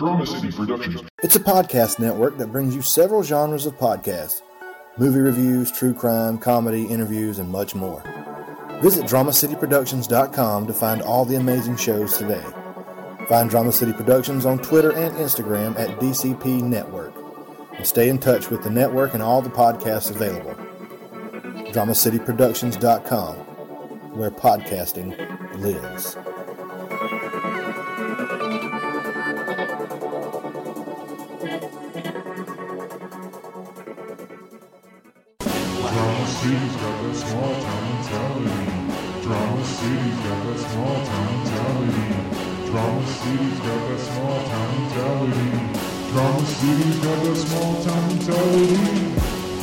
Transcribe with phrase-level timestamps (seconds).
[0.00, 1.02] Drama City Productions.
[1.22, 4.40] It's a podcast network that brings you several genres of podcasts
[4.96, 8.02] movie reviews, true crime, comedy, interviews, and much more.
[8.80, 12.42] Visit DramaCityProductions.com to find all the amazing shows today.
[13.28, 17.12] Find Drama City Productions on Twitter and Instagram at DCP Network.
[17.74, 20.54] And stay in touch with the network and all the podcasts available.
[21.74, 23.36] DramaCityProductions.com,
[24.16, 26.16] where podcasting lives.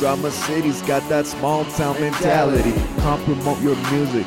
[0.00, 2.72] Drama City's got that small town mentality.
[3.02, 4.26] Come promote your music,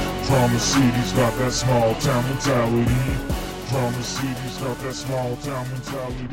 [0.25, 2.93] Drama City's got that small town mentality.
[3.69, 6.27] Drama City's got that small town mentality.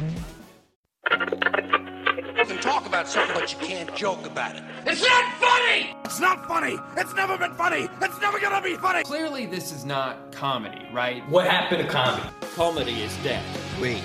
[2.38, 4.62] You can talk about something, but you can't joke about it.
[4.86, 5.96] It's not funny!
[6.04, 6.76] It's not funny!
[6.96, 7.88] It's never been funny!
[8.00, 9.02] It's never gonna be funny!
[9.02, 11.28] Clearly, this is not comedy, right?
[11.28, 12.28] What happened to comedy?
[12.54, 13.44] Comedy is dead.
[13.80, 14.00] Wait,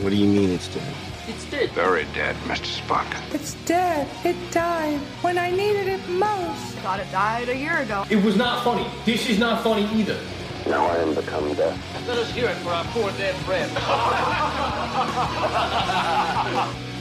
[0.00, 0.94] what do you mean it's dead?
[1.26, 1.70] It's dead.
[1.70, 2.82] Very dead, Mr.
[2.82, 3.06] Spock.
[3.34, 4.06] It's dead.
[4.26, 6.74] It died when I needed it most.
[6.82, 8.04] Thought it died a year ago.
[8.10, 8.86] It was not funny.
[9.06, 10.20] This is not funny either.
[10.66, 11.78] Now I am become death.
[12.06, 13.70] Let us hear it for our poor dead friend.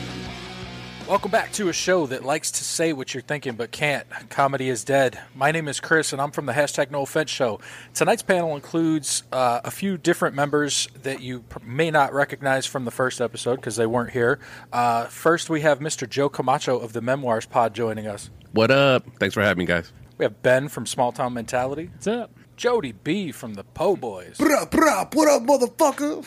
[1.07, 4.09] Welcome back to a show that likes to say what you're thinking but can't.
[4.29, 5.19] Comedy is dead.
[5.35, 7.59] My name is Chris, and I'm from the hashtag No Offense Show.
[7.93, 12.85] Tonight's panel includes uh, a few different members that you pr- may not recognize from
[12.85, 14.39] the first episode because they weren't here.
[14.71, 16.09] Uh, first, we have Mr.
[16.09, 18.29] Joe Camacho of the Memoirs Pod joining us.
[18.53, 19.05] What up?
[19.19, 19.91] Thanks for having me, guys.
[20.17, 21.89] We have Ben from Small Town Mentality.
[21.91, 22.31] What's up?
[22.63, 24.37] Jody B from the Po Boys.
[24.37, 26.23] Bruh, bruh, what up, motherfucker?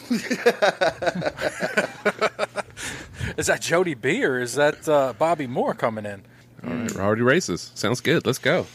[3.38, 6.24] is that Jody B or is that uh, Bobby Moore coming in?
[6.62, 7.74] All right, we're already racist.
[7.78, 8.26] Sounds good.
[8.26, 8.66] Let's go.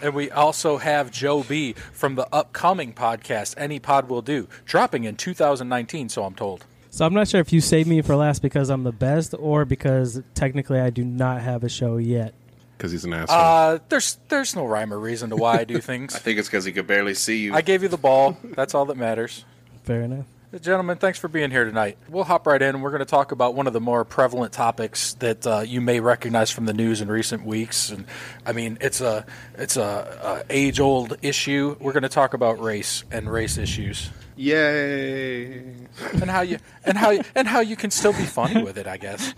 [0.00, 5.02] And we also have Joe B from the upcoming podcast, Any Pod Will Do, dropping
[5.02, 6.66] in 2019, so I'm told.
[6.90, 9.64] So I'm not sure if you saved me for last because I'm the best or
[9.64, 12.32] because technically I do not have a show yet.
[12.76, 13.38] Because he's an asshole.
[13.38, 16.14] Uh, there's there's no rhyme or reason to why I do things.
[16.14, 17.54] I think it's because he could barely see you.
[17.54, 18.36] I gave you the ball.
[18.42, 19.44] That's all that matters.
[19.84, 20.26] Fair enough.
[20.60, 21.98] Gentlemen, thanks for being here tonight.
[22.08, 22.80] We'll hop right in.
[22.80, 26.00] We're going to talk about one of the more prevalent topics that uh, you may
[26.00, 27.90] recognize from the news in recent weeks.
[27.90, 28.06] And
[28.46, 29.26] I mean, it's a
[29.58, 31.76] it's a, a age old issue.
[31.80, 34.08] We're going to talk about race and race issues.
[34.36, 35.62] Yay!
[36.12, 38.86] And how you and how you, and how you can still be funny with it,
[38.86, 39.34] I guess.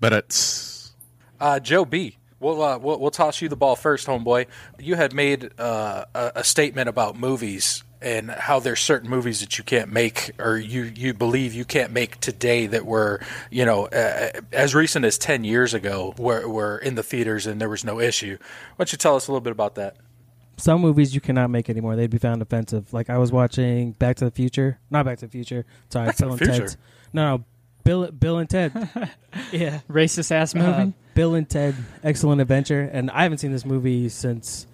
[0.00, 0.92] But it's
[1.40, 2.16] uh, Joe B.
[2.38, 4.46] We'll, uh, we'll we'll toss you the ball first, homeboy.
[4.78, 9.56] You had made uh, a, a statement about movies and how there's certain movies that
[9.56, 13.20] you can't make or you, you believe you can't make today that were
[13.50, 17.58] you know uh, as recent as 10 years ago were, were in the theaters and
[17.58, 19.96] there was no issue why don't you tell us a little bit about that
[20.58, 21.96] Some movies you cannot make anymore.
[21.96, 22.92] They'd be found offensive.
[22.92, 24.78] Like I was watching Back to the Future.
[24.90, 25.64] Not Back to the Future.
[25.90, 26.68] Sorry, Back to Bill the and Future?
[26.68, 26.76] Ted's.
[27.12, 27.44] No, no.
[27.84, 28.72] Bill, Bill and Ted.
[29.52, 29.80] yeah.
[29.88, 30.66] Racist ass movie.
[30.68, 34.66] Uh, Bill and Ted, Excellent Adventure, and I haven't seen this movie since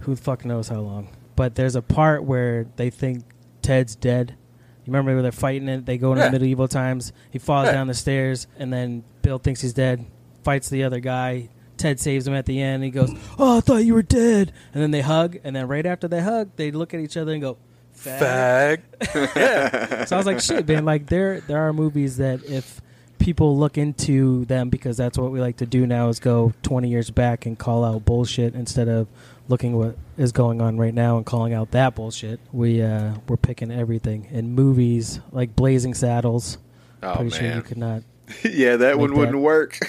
[0.00, 1.08] who the fuck knows how long.
[1.34, 3.24] But there's a part where they think
[3.62, 4.36] Ted's dead.
[4.84, 5.84] You remember where they're fighting it?
[5.84, 6.30] They go into Yeah.
[6.30, 7.12] medieval times.
[7.30, 7.72] He falls Yeah.
[7.72, 10.06] down the stairs, and then Bill thinks he's dead.
[10.44, 11.48] Fights the other guy.
[11.76, 12.84] Ted saves him at the end.
[12.84, 15.84] He goes, "Oh, I thought you were dead." And then they hug, and then right
[15.84, 17.58] after they hug, they look at each other and go,
[17.98, 18.80] fag
[19.36, 20.04] yeah.
[20.04, 20.84] So I was like, shit, man.
[20.84, 22.80] Like there, there are movies that if
[23.18, 26.88] people look into them because that's what we like to do now is go 20
[26.88, 29.08] years back and call out bullshit instead of
[29.48, 32.40] looking what is going on right now and calling out that bullshit.
[32.52, 36.58] We uh, we're picking everything in movies like Blazing Saddles.
[37.02, 37.62] Oh, Pretty sure you man.
[37.62, 38.02] could not.
[38.42, 39.38] yeah, that one wouldn't that.
[39.38, 39.78] work.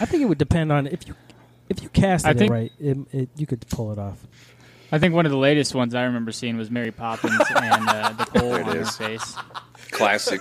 [0.00, 1.14] I think it would depend on if you
[1.68, 4.18] if you cast it think- right, it, it, you could pull it off.
[4.90, 8.10] I think one of the latest ones I remember seeing was Mary Poppins and uh,
[8.12, 8.96] the coal There it on her is.
[8.96, 9.34] face.
[9.92, 10.40] Classic.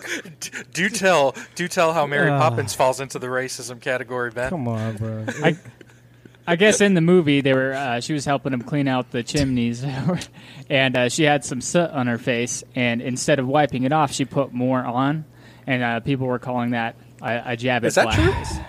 [0.74, 2.40] do tell do tell how Mary Ah.
[2.40, 5.26] Poppins falls into the racism category Ben Come on, bro.
[5.44, 5.58] I,
[6.48, 9.22] I guess in the movie they were uh, she was helping him clean out the
[9.24, 9.84] chimneys,
[10.70, 14.12] and uh, she had some soot on her face, and instead of wiping it off,
[14.12, 15.26] she put more on,
[15.68, 18.32] and uh, people were calling that a, a jab Is at that true?
[18.32, 18.66] blackface.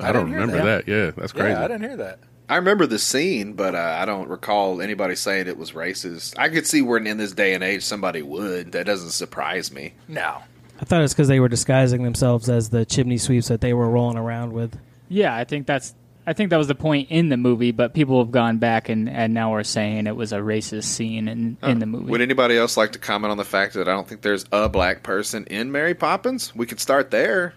[0.00, 0.86] I, don't remember that.
[0.86, 0.88] that.
[0.90, 1.50] Yeah, that's crazy.
[1.50, 2.18] Yeah, I didn't hear that.
[2.48, 6.38] I remember the scene, but uh, I don't recall anybody saying it was racist.
[6.38, 8.72] I could see where in this day and age somebody would.
[8.72, 9.94] That doesn't surprise me.
[10.08, 10.42] No.
[10.80, 13.88] I thought it's because they were disguising themselves as the chimney sweeps that they were
[13.88, 14.78] rolling around with.
[15.08, 15.94] Yeah, I think that's.
[16.26, 19.10] I think that was the point in the movie, but people have gone back and,
[19.10, 22.10] and now are saying it was a racist scene in, in the movie.
[22.10, 24.70] Would anybody else like to comment on the fact that I don't think there's a
[24.70, 26.56] black person in Mary Poppins?
[26.56, 27.52] We could start there.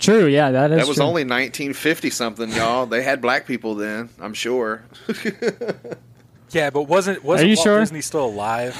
[0.00, 1.04] True, yeah, that is that was true.
[1.04, 2.86] only 1950 something, y'all.
[2.86, 4.82] They had black people then, I'm sure.
[6.52, 7.78] Yeah, but wasn't wasn't you Walt sure?
[7.80, 8.76] Disney still alive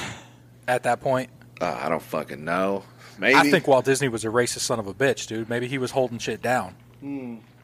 [0.67, 1.29] at that point?
[1.59, 2.83] Uh, I don't fucking know.
[3.17, 3.35] Maybe.
[3.35, 5.47] I think Walt Disney was a racist son of a bitch, dude.
[5.49, 6.75] Maybe he was holding shit down.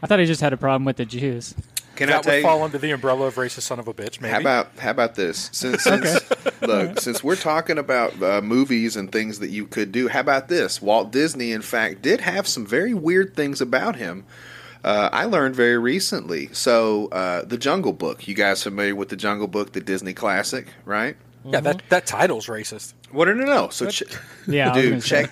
[0.02, 1.56] I thought he just had a problem with the Jews.
[1.98, 2.44] Can I that tell would you?
[2.44, 4.22] fall under the umbrella of racist son of a bitch.
[4.22, 4.32] Maybe.
[4.34, 5.50] How about how about this?
[5.52, 6.20] Since, since
[6.62, 10.48] look, since we're talking about uh, movies and things that you could do, how about
[10.48, 10.82] this?
[10.82, 14.26] Walt Disney, in fact, did have some very weird things about him.
[14.84, 16.50] Uh, I learned very recently.
[16.54, 18.28] So, uh, the Jungle Book.
[18.28, 21.18] You guys familiar with the Jungle Book, the Disney classic, right?
[21.44, 22.94] Yeah, that that title's racist.
[23.12, 23.28] What?
[23.28, 23.70] No, no, no.
[23.70, 24.04] So, ch-
[24.48, 25.32] Yeah, dude, check.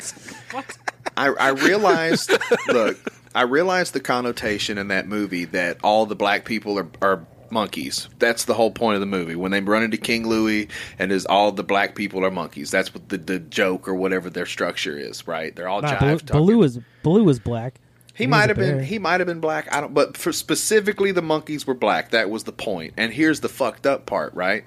[1.17, 2.31] I, I realized.
[2.67, 2.97] look,
[3.35, 8.09] I realized the connotation in that movie that all the black people are are monkeys.
[8.19, 9.35] That's the whole point of the movie.
[9.35, 10.67] When they run into King Louis
[10.97, 12.71] and is all the black people are monkeys.
[12.71, 15.27] That's what the, the joke or whatever their structure is.
[15.27, 15.55] Right?
[15.55, 16.45] They're all Nah, jive talking.
[16.45, 17.79] Baloo is Baloo is black.
[18.13, 18.81] He He's might have been.
[18.81, 19.73] He might have been black.
[19.73, 19.93] I don't.
[19.93, 22.11] But for specifically, the monkeys were black.
[22.11, 22.93] That was the point.
[22.95, 24.33] And here's the fucked up part.
[24.33, 24.63] Right?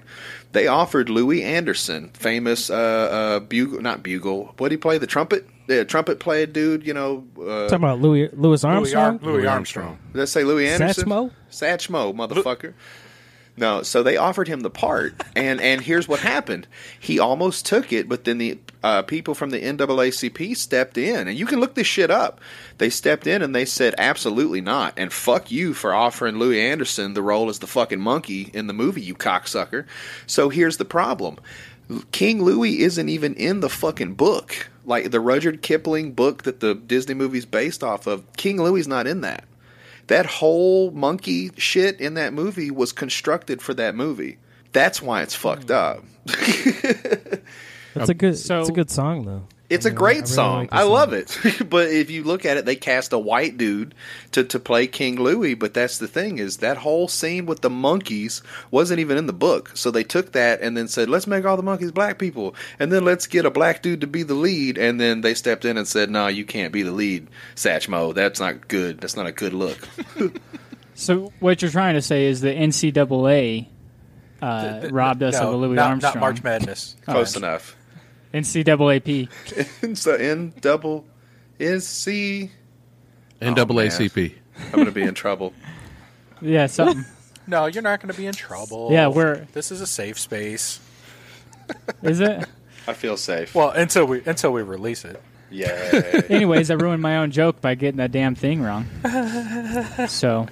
[0.51, 4.53] They offered Louis Anderson, famous uh, uh, bugle, not bugle.
[4.57, 4.99] What did he play?
[4.99, 5.47] The trumpet.
[5.69, 6.85] Yeah, trumpet played dude.
[6.85, 7.27] You know.
[7.39, 9.19] Uh, Talking about Louis Louis Armstrong.
[9.21, 9.99] Louis Armstrong.
[10.13, 11.05] did I say Louis Anderson?
[11.07, 11.31] Satchmo?
[11.51, 12.73] Satchmo, motherfucker.
[13.55, 16.65] No, so they offered him the part, and and here's what happened:
[16.97, 21.37] he almost took it, but then the uh, people from the NAACP stepped in, and
[21.37, 22.39] you can look this shit up.
[22.77, 27.13] They stepped in and they said, "Absolutely not," and fuck you for offering Louis Anderson
[27.13, 29.85] the role as the fucking monkey in the movie, you cocksucker.
[30.25, 31.37] So here's the problem:
[32.11, 36.75] King Louis isn't even in the fucking book, like the Rudyard Kipling book that the
[36.75, 38.25] Disney movie's based off of.
[38.35, 39.45] King Louis not in that
[40.09, 44.37] that whole monkey shit in that movie was constructed for that movie.
[44.73, 45.73] That's why it's fucked hmm.
[45.73, 46.03] up.
[47.93, 48.37] That's a um, good.
[48.37, 49.43] So- it's a good song though.
[49.69, 50.57] It's I a mean, great I really song.
[50.59, 50.91] like the I song.
[50.91, 51.37] love it.
[51.69, 53.93] but if you look at it, they cast a white dude
[54.31, 55.53] to, to play King Louis.
[55.53, 59.33] But that's the thing is that whole scene with the monkeys wasn't even in the
[59.33, 59.71] book.
[59.75, 62.91] So they took that and then said, let's make all the monkeys black people, and
[62.91, 64.77] then let's get a black dude to be the lead.
[64.77, 68.13] And then they stepped in and said, no, you can't be the lead, Satchmo.
[68.13, 68.99] That's not good.
[68.99, 69.87] That's not a good look.
[70.99, 73.67] So what you're trying to say is the NCAA
[74.41, 76.13] uh, robbed us no, of a Louis not, Armstrong.
[76.15, 76.97] Not March Madness.
[77.05, 77.77] Close enough.
[78.33, 79.29] NCAAP.
[79.81, 81.05] it's the N double
[81.57, 82.51] is C.
[83.41, 84.33] NAACP.
[84.35, 85.53] Oh, I'm gonna be in trouble.
[86.41, 87.03] Yeah, something.
[87.47, 88.89] No, you're not going to be in trouble.
[88.93, 90.79] Yeah, we're- This is a safe space.
[92.01, 92.47] Is it?
[92.87, 93.53] I feel safe.
[93.53, 95.21] Well, until we until we release it.
[95.51, 96.21] Yeah.
[96.29, 98.85] Anyways, I ruined my own joke by getting that damn thing wrong.
[100.07, 100.47] So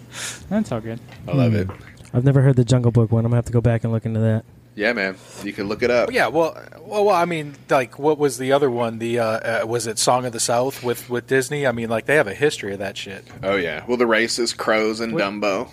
[0.50, 1.00] that's all good.
[1.26, 1.70] I love it.
[2.14, 3.24] I've never heard the Jungle Book one.
[3.24, 4.44] I'm gonna have to go back and look into that.
[4.78, 5.16] Yeah, man.
[5.44, 6.12] You can look it up.
[6.12, 9.00] Yeah, well, well, well, I mean, like, what was the other one?
[9.00, 9.26] The uh,
[9.64, 11.66] uh, was it Song of the South with with Disney?
[11.66, 13.26] I mean, like, they have a history of that shit.
[13.42, 13.84] Oh yeah.
[13.88, 15.68] Well, the racist crows and Dumbo.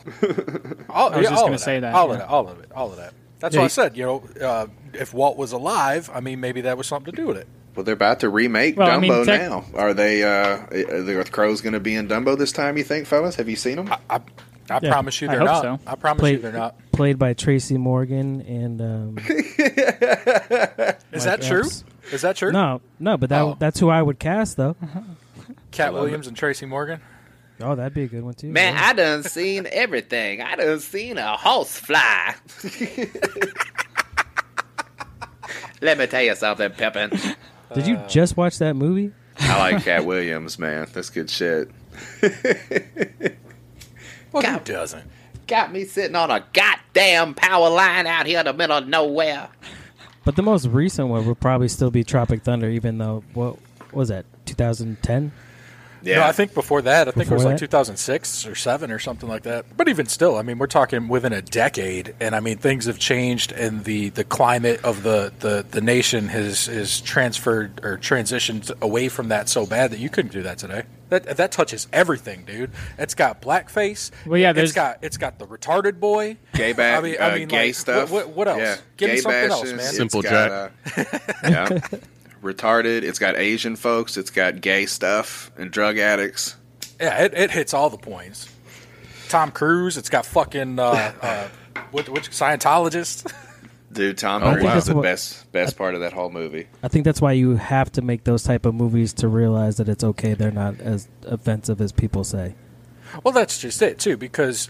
[0.88, 2.14] All, I was yeah, just gonna of say that, all yeah.
[2.14, 3.12] of it, all of it, all of that.
[3.40, 3.96] That's Yeah, what I said.
[3.96, 7.26] You know, uh, if Walt was alive, I mean, maybe that was something to do
[7.26, 7.46] with it.
[7.76, 9.64] Well, they're about to remake Well, I Dumbo mean, tech- now.
[9.74, 10.22] Are they?
[10.22, 12.78] Uh, are the crows going to be in Dumbo this time?
[12.78, 13.34] You think, fellas?
[13.36, 13.92] Have you seen them?
[14.08, 14.20] I,
[14.70, 15.62] I Yeah, promise you, they're hope not.
[15.62, 15.78] so.
[15.86, 16.76] I promise Play- you, they're not.
[16.94, 18.80] Played by Tracy Morgan and.
[18.80, 19.26] Um, Is
[19.58, 21.60] Mike that true?
[21.62, 21.84] Epps.
[22.12, 22.52] Is that true?
[22.52, 23.56] no, no, but that Oh.
[23.58, 24.76] that's who I would cast though.
[25.72, 27.00] Katt Williams and Tracy Morgan.
[27.60, 28.48] Oh, that'd be a good one too.
[28.48, 28.86] Man, yeah.
[28.88, 30.40] I done seen everything.
[30.40, 32.34] I done seen a horse fly.
[35.80, 37.10] Let me tell you something, Pippin.
[37.74, 39.12] Did you just watch that movie?
[39.40, 40.86] I like Katt Williams, man.
[40.92, 41.70] That's good shit.
[44.32, 45.04] Well, who doesn't?
[45.46, 49.48] Got me sitting on a goddamn power line out here in the middle of nowhere.
[50.24, 53.58] But the most recent one would probably still be Tropic Thunder, even though what
[53.92, 55.32] was that 2010?
[56.04, 56.16] Yeah.
[56.16, 57.66] No, I think before that, I think it was Before like that?
[57.66, 59.76] 2006 or 7 or something like that.
[59.76, 62.98] But even still, I mean, we're talking within a decade and I mean, things have
[62.98, 68.70] changed and the, the climate of the, the, the nation has is transferred or transitioned
[68.80, 70.82] away from that so bad that you couldn't do that today.
[71.10, 72.70] That that touches everything, dude.
[72.98, 74.10] It's got blackface.
[74.26, 76.38] Well, yeah, it's there's- got it's got the retarded boy.
[76.54, 78.10] Gay ba- I mean, uh, I mean, gay like, stuff.
[78.10, 78.58] What, what, what else?
[78.60, 78.76] Yeah.
[78.96, 79.52] Give gay me something bashes.
[79.52, 79.80] else, man.
[79.80, 80.68] It's Simple got, uh,
[81.44, 81.78] yeah.
[82.44, 83.02] Retarded.
[83.02, 84.16] It's got Asian folks.
[84.16, 86.56] It's got gay stuff and drug addicts.
[87.00, 88.48] Yeah, it, it hits all the points.
[89.28, 89.96] Tom Cruise.
[89.96, 91.48] It's got fucking uh, uh,
[91.90, 93.32] what, which Scientologist.
[93.92, 94.76] Dude, Tom Oh, Cruise wow.
[94.76, 96.66] is the what- best best part of that whole movie.
[96.82, 99.88] I think that's why you have to make those type of movies to realize that
[99.88, 100.34] it's okay.
[100.34, 102.54] They're not as offensive as people say.
[103.22, 104.68] well, that's just it too, because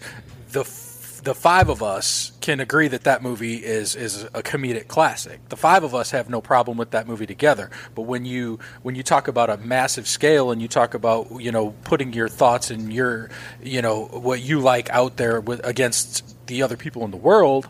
[0.53, 0.84] the f-
[1.25, 5.41] the five of us can agree that that movie is is a comedic classic.
[5.49, 7.71] The five of us have no problem with that movie together.
[7.95, 11.51] But when you when you talk about a massive scale and you talk about you
[11.51, 13.31] know putting your thoughts and your
[13.63, 17.69] you know what you like out there with against the other people in the world,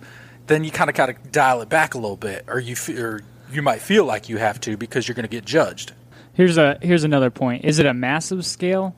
[0.48, 2.98] then you kind of got to dial it back a little bit, or you fe-
[2.98, 3.20] or
[3.52, 5.92] you might feel like you have to because you're going to get judged.
[6.32, 7.64] Here's a here's another point.
[7.64, 8.96] Is it a massive scale,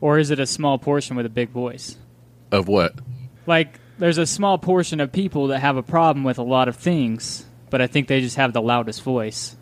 [0.00, 1.96] or is it a small portion with a big voice?
[2.52, 2.94] Of what?
[3.44, 6.76] Like, there's a small portion of people that have a problem with a lot of
[6.76, 9.56] things, but I think they just have the loudest voice.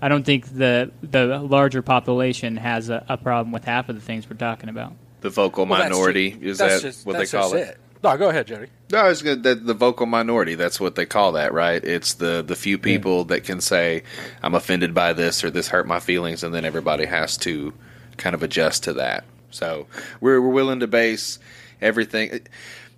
[0.00, 4.00] I don't think the the larger population has a, a problem with half of the
[4.00, 4.92] things we're talking about.
[5.20, 7.78] The vocal Well, minority ju- is that just- what they call just it?
[8.04, 8.68] No, go ahead, Jerry.
[8.92, 9.42] No, it's good.
[9.42, 10.54] The, the vocal minority.
[10.54, 11.82] That's what they call that, right?
[11.82, 14.04] It's the the few people that can say,
[14.40, 17.72] "I'm offended by this" or "This hurt my feelings," and then everybody has to
[18.16, 19.24] kind of adjust to that.
[19.50, 19.88] So
[20.20, 21.40] we're we're willing to base
[21.80, 22.42] everything.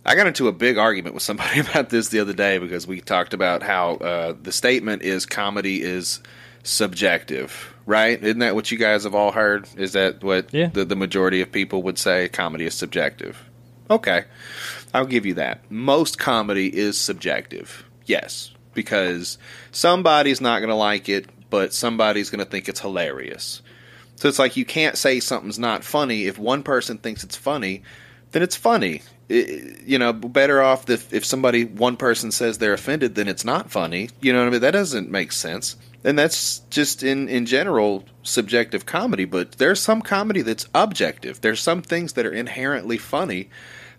[0.04, 3.00] I got into a big argument with somebody about this the other day because we
[3.00, 6.20] talked about how uh, the statement is comedy is
[6.62, 8.22] subjective, right?
[8.22, 9.68] Isn't that what you guys have all heard?
[9.76, 10.68] Is that what Yeah.
[10.68, 12.28] the, the majority of people would say?
[12.28, 13.42] Comedy is subjective.
[13.90, 14.24] Okay,
[14.94, 15.68] I'll give you that.
[15.70, 19.36] Most comedy is subjective, yes, because
[19.72, 23.62] somebody's not going to like it, but somebody's going to think it's hilarious.
[24.14, 27.82] So it's like you can't say something's not funny if one person thinks it's funny,
[28.30, 29.02] then it's funny.
[29.30, 33.44] I- you know, better off if if somebody one person says they're offended, then it's
[33.44, 34.10] not funny.
[34.20, 34.60] You know what I mean?
[34.60, 35.76] That doesn't make sense.
[36.02, 39.24] And that's just in in general subjective comedy.
[39.24, 41.40] But there's some comedy that's objective.
[41.40, 43.50] There's some things that are inherently funny.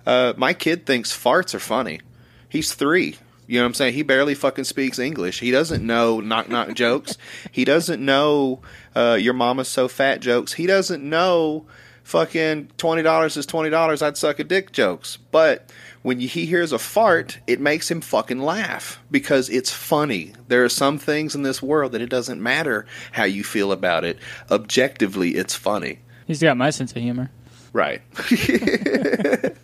[0.05, 2.01] Uh, my kid thinks farts are funny.
[2.49, 3.17] He's three.
[3.47, 3.93] You know what I'm saying?
[3.95, 5.41] He barely fucking speaks English.
[5.41, 7.17] He doesn't know knock knock jokes.
[7.51, 8.61] He doesn't know
[8.95, 10.53] uh, your mama's so fat jokes.
[10.53, 11.65] He doesn't know
[12.11, 14.01] fucking twenty dollars is twenty dollars.
[14.01, 15.17] I'd suck a dick jokes.
[15.31, 20.33] But when he hears a fart, it makes him fucking laugh because it's funny.
[20.47, 24.03] There are some things in this world that it doesn't matter how you feel about
[24.03, 24.19] it.
[24.51, 25.99] Objectively, it's funny.
[26.27, 27.31] He's got my sense of humor.
[27.73, 28.01] Right.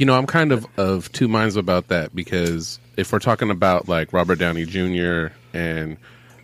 [0.00, 3.86] You know, I'm kind of of two minds about that because if we're talking about
[3.86, 5.26] like Robert Downey Jr.
[5.52, 5.98] and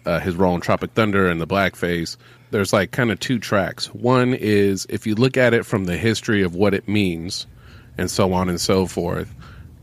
[0.04, 2.18] uh, his role in Tropic Thunder and the blackface,
[2.56, 3.92] there's like kind of two tracks.
[3.92, 7.46] One is if you look at it from the history of what it means
[7.98, 9.30] and so on and so forth,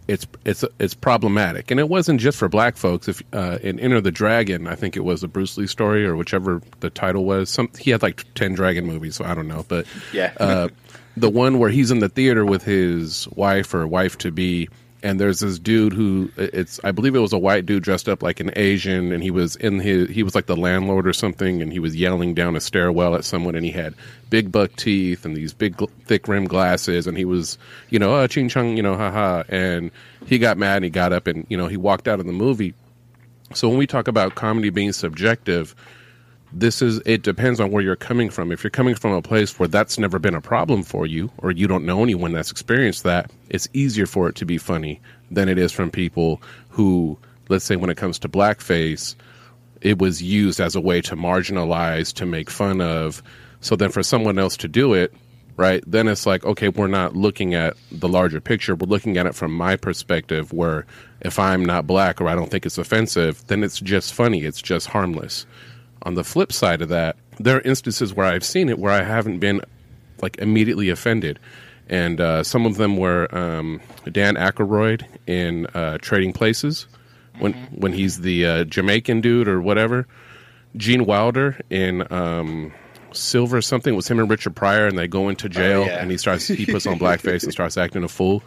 [0.08, 3.08] it's it's it's problematic, and it wasn't just for black folks.
[3.08, 6.16] If uh, in Enter the Dragon, I think it was a Bruce Lee story or
[6.16, 7.52] whichever the title was.
[7.52, 10.34] Some he had like ten dragon movies, so I don't know, but Yeah.
[10.40, 10.70] uh,
[11.16, 14.68] the one where he's in the theater with his wife or wife to be,
[15.04, 18.24] and there's this dude who it's I believe it was a white dude dressed up
[18.24, 21.62] like an Asian, and he was in his he was like the landlord or something,
[21.62, 23.94] and he was yelling down a stairwell at someone, and he had
[24.30, 27.58] big buck teeth and these big thick rim glasses, and he was
[27.90, 29.92] you know uh, ching chung you know haha, and
[30.26, 32.32] he got mad and he got up and you know he walked out of the
[32.32, 32.74] movie.
[33.54, 35.76] So when we talk about comedy being subjective,
[36.54, 38.52] this is it depends on where you're coming from.
[38.52, 41.52] If you're coming from a place where that's never been a problem for you, or
[41.52, 45.50] you don't know anyone that's experienced that, it's easier for it to be funny than
[45.50, 47.18] it is from people who,
[47.50, 49.16] let's say, when it comes to blackface,
[49.82, 53.24] it was used as a way to marginalize, to make fun of.
[53.62, 55.14] So then for someone else to do it,
[55.58, 58.76] right, then it's like, okay, we're not looking at the larger picture.
[58.76, 60.86] We're looking at it from my perspective, where
[61.22, 64.44] if I'm not black or I don't think it's offensive, then it's just funny.
[64.44, 65.46] It's just harmless.
[66.04, 69.04] On the flip side of that, there are instances where I've seen it where I
[69.04, 69.62] haven't been
[70.22, 71.40] like immediately offended.
[71.90, 73.82] And uh, some of them were um,
[74.12, 76.88] Dan Aykroyd in uh, Trading Places
[77.40, 80.08] when when he's the uh, Jamaican dude or whatever.
[80.78, 82.74] Gene Wilder in um,
[83.12, 86.02] Silver something was him and Richard Pryor, and they go into jail, yeah.
[86.02, 88.42] and he starts he puts on blackface and starts acting a fool.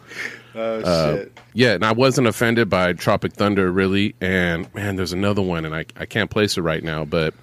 [0.55, 1.37] Oh Uh, shit.
[1.53, 4.15] yeah, and I wasn't offended by Tropic Thunder really.
[4.19, 7.33] And man, there's another one, and I I can't place it right now, but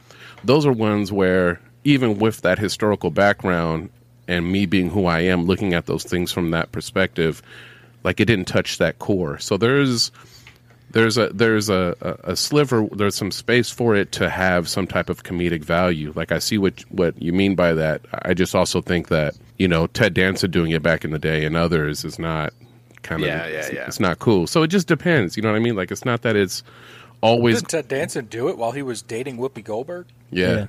[0.45, 3.91] those are ones where even with that historical background,
[4.27, 7.43] and me being who I am, looking at those things from that perspective,
[8.05, 9.39] like it didn't touch that core.
[9.39, 10.11] So there's
[10.91, 14.87] there's a there's a, a, a sliver there's some space for it to have some
[14.87, 16.13] type of comedic value.
[16.15, 18.03] Like I see what what you mean by that.
[18.13, 21.45] I just also think that you know Ted Danson doing it back in the day
[21.45, 22.53] and others is not
[23.03, 23.87] kind of Yeah, yeah, it's, yeah.
[23.87, 24.47] it's not cool.
[24.47, 25.37] So it just depends.
[25.37, 25.77] You know what I mean?
[25.77, 26.63] Like it's not that it's
[27.25, 30.07] always Didn't Ted Danson do it while he was dating Whoopi Goldberg?
[30.31, 30.54] yeah.
[30.54, 30.66] Yeah.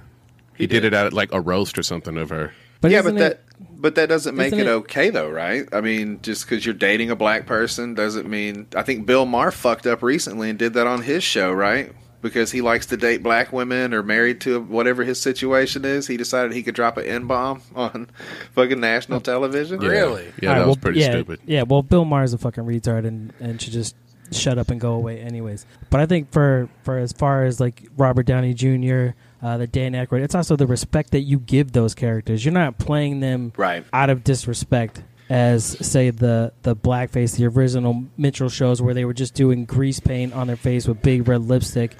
[0.58, 0.86] He, did.
[0.86, 2.54] it at like a roast or something of her.
[2.80, 3.42] But yeah, isn't but that it-
[3.78, 5.68] but that doesn't make it, it- okay though, right?
[5.74, 8.68] I mean, just because you're dating a black person doesn't mean.
[8.76, 11.92] I think Bill Maher fucked up recently and did that on his show, right?
[12.22, 16.16] Because he likes to date black women or married to whatever his situation is, he
[16.18, 18.10] decided he could drop an n bomb on
[18.54, 19.82] fucking national television.
[19.82, 19.90] Yeah.
[19.90, 20.32] Really?
[20.42, 21.40] Yeah, All right, that was well, pretty yeah, stupid.
[21.46, 23.96] Yeah, well, Bill Maher's a fucking retard and, and should just
[24.32, 25.66] shut up and go away, anyways.
[25.90, 29.10] But I think for for as far as like Robert Downey Jr.,
[29.42, 32.44] uh, the Dan Aykroyd, it's also the respect that you give those characters.
[32.46, 33.84] You're not playing them Right.
[33.94, 35.04] out of disrespect.
[35.30, 40.00] As say the the blackface, the original minstrel shows where they were just doing grease
[40.00, 41.96] paint on their face with big red lipstick,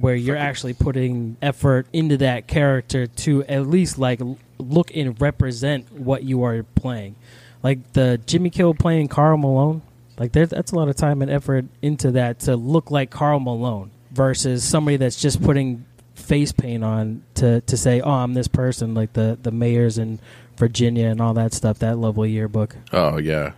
[0.00, 4.20] where you're actually putting effort into that character to at least like
[4.58, 7.16] look and represent what you are playing.
[7.64, 9.82] Like the Jimmy Kimmel playing Karl Malone,
[10.18, 13.40] like there, that's a lot of time and effort into that to look like Karl
[13.40, 18.48] Malone versus somebody that's just putting face paint on to to say, oh, I'm this
[18.48, 20.18] person, like the the mayors in
[20.56, 21.78] Virginia and all that stuff.
[21.78, 22.76] That lovely yearbook.
[22.92, 23.52] Oh yeah.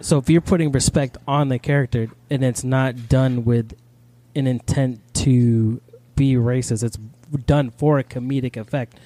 [0.00, 3.76] So if you're putting respect on the character and it's not done with
[4.34, 5.80] an intent to
[6.14, 6.98] be racist, it's
[7.46, 8.98] done for a comedic effect.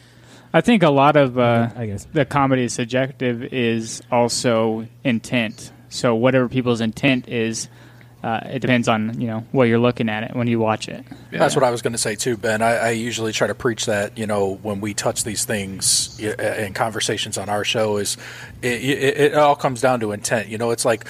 [0.54, 2.06] I think a lot of uh, I guess.
[2.12, 5.72] the comedy is subjective is also intent.
[5.92, 7.68] So whatever people's intent is,
[8.22, 11.04] uh, it depends on you know what you're looking at it when you watch it.
[11.30, 12.62] That's what I was going to say too, Ben.
[12.62, 16.64] I, I usually try to preach that you know when we touch these things i-
[16.64, 18.16] in conversations on our show is
[18.62, 20.48] it, it, it all comes down to intent.
[20.48, 21.04] You know, it's like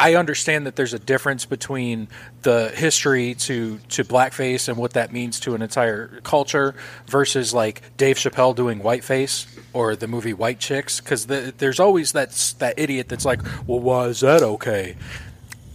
[0.00, 2.08] I understand that there's a difference between
[2.42, 6.74] the history to to blackface and what that means to an entire culture
[7.06, 12.12] versus like Dave Chappelle doing whiteface or the movie White Chicks because the, there's always
[12.12, 14.96] that that idiot that's like, well, why is that okay?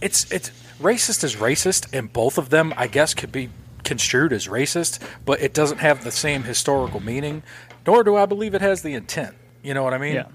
[0.00, 3.50] it's it's racist is racist, and both of them, I guess, could be
[3.84, 7.42] construed as racist, but it doesn't have the same historical meaning,
[7.86, 9.34] nor do I believe it has the intent.
[9.62, 10.14] You know what I mean?
[10.14, 10.26] Yeah.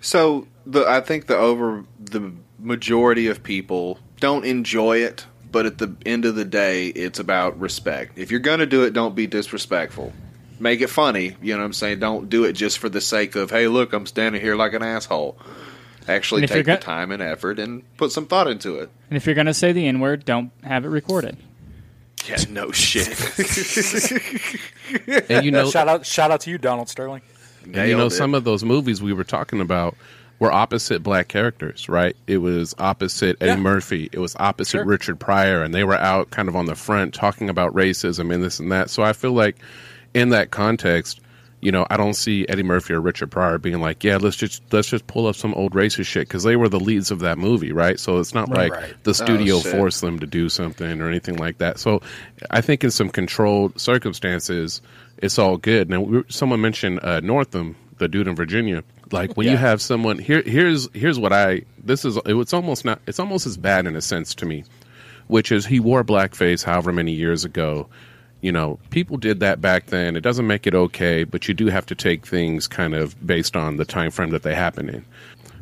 [0.00, 5.78] So the I think the over the majority of people don't enjoy it, but at
[5.78, 8.18] the end of the day, it's about respect.
[8.18, 10.12] If you're gonna do it, don't be disrespectful.
[10.60, 11.36] Make it funny.
[11.42, 11.98] You know what I'm saying?
[12.00, 14.82] Don't do it just for the sake of hey, look, I'm standing here like an
[14.82, 15.38] asshole.
[16.06, 18.90] Actually, And if you're take the time and effort and put some thought into it.
[19.08, 21.38] And if you're going to say the N word, don't have it recorded.
[22.26, 23.08] Yeah, no shit.
[25.28, 27.22] And you know, shout out shout out to you, Donald Sterling.
[27.64, 28.10] And you know, it.
[28.10, 29.96] some of those movies we were talking about
[30.44, 32.16] were opposite black characters, right?
[32.26, 33.56] It was opposite Eddie Yeah.
[33.56, 34.08] Murphy.
[34.12, 34.84] It was opposite Sure.
[34.84, 38.42] Richard Pryor, and they were out kind of on the front talking about racism and
[38.42, 38.90] this and that.
[38.90, 39.56] So I feel like
[40.14, 41.20] in that context,
[41.60, 44.62] you know, I don't see Eddie Murphy or Richard Pryor being like, "Yeah, let's just
[44.70, 47.38] let's just pull up some old racist shit" because they were the leads of that
[47.38, 47.98] movie, right?
[47.98, 48.94] So it's not like Right.
[49.04, 51.78] the studio Oh, forced them to do something or anything like that.
[51.78, 52.02] So
[52.50, 54.82] I think in some controlled circumstances,
[55.18, 55.88] it's all good.
[55.88, 58.82] Now, we, someone mentioned uh, Northam, the dude in Virginia.
[59.14, 62.18] Like when you have someone here, here's here's what I this is.
[62.26, 63.00] It's almost not.
[63.06, 64.64] It's almost as bad in a sense to me,
[65.28, 67.88] which is he wore blackface however many years ago.
[68.40, 70.16] You know, people did that back then.
[70.16, 73.56] It doesn't make it okay, but you do have to take things kind of based
[73.56, 75.04] on the time frame that they happen in.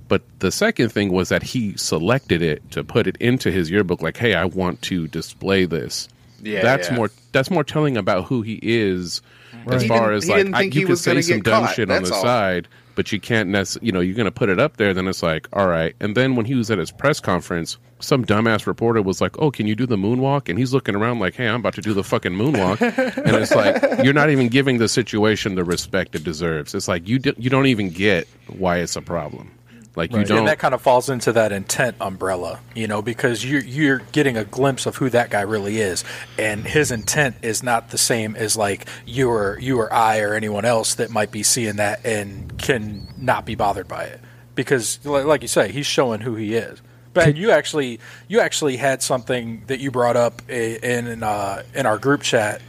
[0.08, 4.02] But the second thing was that he selected it to put it into his yearbook
[4.02, 6.08] like, "Hey, I want to display this."
[6.42, 6.96] Yeah, that's yeah.
[6.96, 9.22] more that's more telling about who he is
[9.70, 11.90] as far as like I, think you he can was say some dumb caught, shit
[11.90, 12.22] on the all.
[12.22, 14.94] side, but you can't necessarily, you know, you're going to put it up there.
[14.94, 15.94] Then it's like, all right.
[16.00, 19.50] And then when he was at his press conference, some dumbass reporter was like, "Oh,
[19.50, 21.94] can you do the moonwalk?" And he's looking around like, "Hey, I'm about to do
[21.94, 22.80] the fucking moonwalk,"
[23.26, 26.74] and it's like you're not even giving the situation the respect it deserves.
[26.74, 29.50] It's like you do, you don't even get why it's a problem.
[29.94, 30.44] Like you And don't.
[30.46, 34.44] that kind of falls into that intent umbrella, you know, because you're you're getting a
[34.44, 36.02] glimpse of who that guy really is,
[36.38, 40.32] and his intent is not the same as like you or you or I or
[40.34, 44.20] anyone else that might be seeing that and can not be bothered by it,
[44.54, 46.80] because like you say, he's showing who he is.
[47.12, 50.52] Ben, you actually you actually had something that you brought up i-
[50.82, 52.62] in uh, in our group chat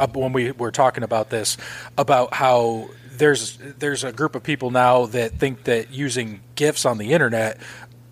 [0.00, 1.58] up when we were talking about this
[1.98, 6.98] about how there's there's a group of people now that think that using gifs on
[6.98, 7.58] the internet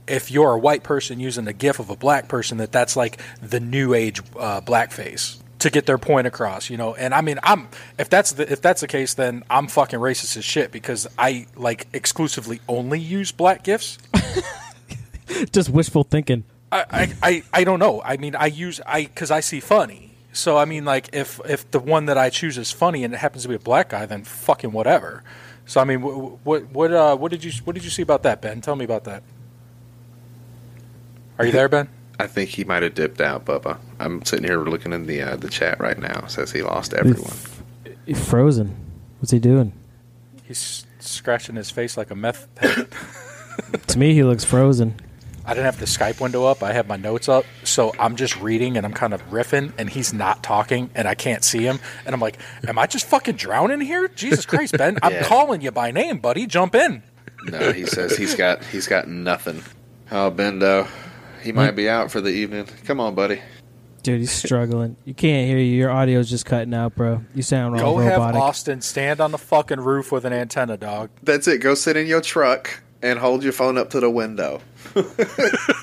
[0.06, 3.20] if you're a white person using a gif of a black person that that's like
[3.42, 6.94] the new age uh, blackface to get their point across, you know.
[6.94, 10.36] And I mean, I'm if that's the if that's the case, then I'm fucking racist
[10.36, 13.98] as shit because I like exclusively only use black gifs.
[15.52, 16.44] Just wishful thinking.
[16.70, 18.02] I, I, I, I don't know.
[18.02, 20.05] I mean, I use I because I see funny.
[20.36, 23.16] So I mean, like if if the one that I choose is funny and it
[23.16, 25.24] happens to be a black guy, then fucking whatever.
[25.64, 28.22] So I mean, what what what, uh, what did you what did you see about
[28.24, 28.60] that, Ben?
[28.60, 29.22] Tell me about that.
[31.38, 31.88] Are you there, Ben?
[32.20, 33.78] I think he might have dipped out, Bubba.
[33.98, 36.24] I'm sitting here looking in the uh, the chat right now.
[36.24, 37.32] It says he lost everyone.
[38.04, 38.76] He's frozen.
[39.20, 39.72] What's he doing?
[40.44, 42.88] He's scratching his face like a meth head.
[43.86, 45.00] to me, he looks frozen.
[45.46, 46.62] I didn't have the Skype window up.
[46.62, 49.88] I have my notes up, so I'm just reading and I'm kind of riffing, and
[49.88, 53.36] he's not talking, and I can't see him, and I'm like, "Am I just fucking
[53.36, 54.08] drowning here?
[54.08, 54.98] Jesus Christ, Ben!
[55.02, 55.22] I'm Yeah.
[55.22, 56.46] calling you by name, buddy.
[56.46, 57.02] Jump in."
[57.44, 59.62] No, he says he's got he's got nothing.
[60.10, 60.88] Oh, Bendo,
[61.42, 62.66] he might be out for the evening.
[62.84, 63.40] Come on, buddy.
[64.02, 64.96] Dude, he's struggling.
[65.04, 65.74] You can't hear you.
[65.76, 67.24] Your audio's just cutting out, bro.
[67.34, 68.20] You sound all Go have.
[68.20, 71.10] Austin stand on the fucking roof with an antenna, dog.
[71.24, 71.58] That's it.
[71.60, 74.60] Go sit in your truck and hold your phone up to the window.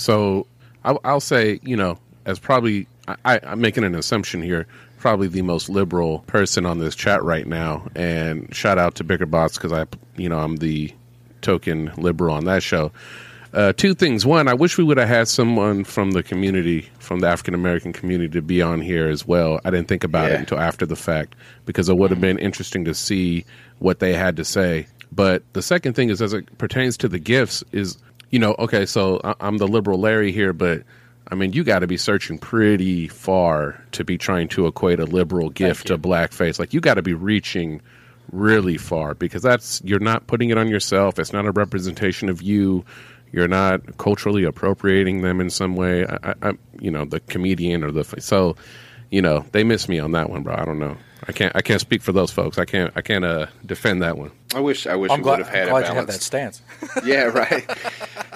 [0.00, 0.46] So
[0.82, 4.66] I, I'll say, you know, as probably I, I'm making an assumption here,
[4.98, 7.86] probably the most liberal person on this chat right now.
[7.94, 10.92] And shout out to Bigger Bots because I, you know, I'm the
[11.42, 12.92] token liberal on that show.
[13.52, 14.24] Uh, two things.
[14.24, 17.92] One, I wish we would have had someone from the community, from the African American
[17.92, 19.60] community, to be on here as well.
[19.64, 21.34] I didn't think about it until after the fact
[21.66, 23.44] because it would have been interesting to see
[23.80, 24.86] what they had to say.
[25.12, 27.98] But the second thing is, as it pertains to the gifs, is
[28.30, 30.82] you know, okay, so I- I'm the liberal Larry here, but
[31.30, 35.04] I mean, you got to be searching pretty far to be trying to equate a
[35.04, 36.58] liberal gif to blackface.
[36.58, 37.80] Like, you got to be reaching
[38.32, 41.18] really far because that's you're not putting it on yourself.
[41.18, 42.84] It's not a representation of you.
[43.32, 46.04] You're not culturally appropriating them in some way.
[46.06, 48.56] I, I, I you know, the comedian or the so,
[49.10, 50.54] you know, they miss me on that one, bro.
[50.54, 50.96] I don't know.
[51.28, 51.54] I can't.
[51.54, 52.58] I can't speak for those folks.
[52.58, 52.92] I can't.
[52.96, 54.30] I can't uh, defend that one.
[54.54, 54.86] I wish.
[54.86, 56.62] I wish I'm we glad, would have had I'm a glad you have that stance.
[57.04, 57.68] yeah, right.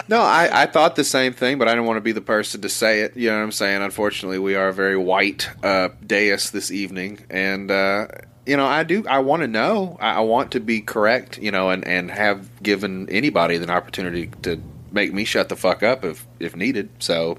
[0.09, 2.61] No, I, I thought the same thing, but I didn't want to be the person
[2.61, 3.17] to say it.
[3.17, 3.83] You know what I'm saying?
[3.83, 8.09] Unfortunately, we are a very white uh, dais this evening, and uh,
[8.45, 9.05] you know, I do.
[9.09, 9.97] I want to know.
[10.01, 11.39] I, I want to be correct.
[11.39, 14.61] You know, and and have given anybody an opportunity to
[14.93, 16.91] make me shut the fuck up if if needed.
[16.99, 17.39] So.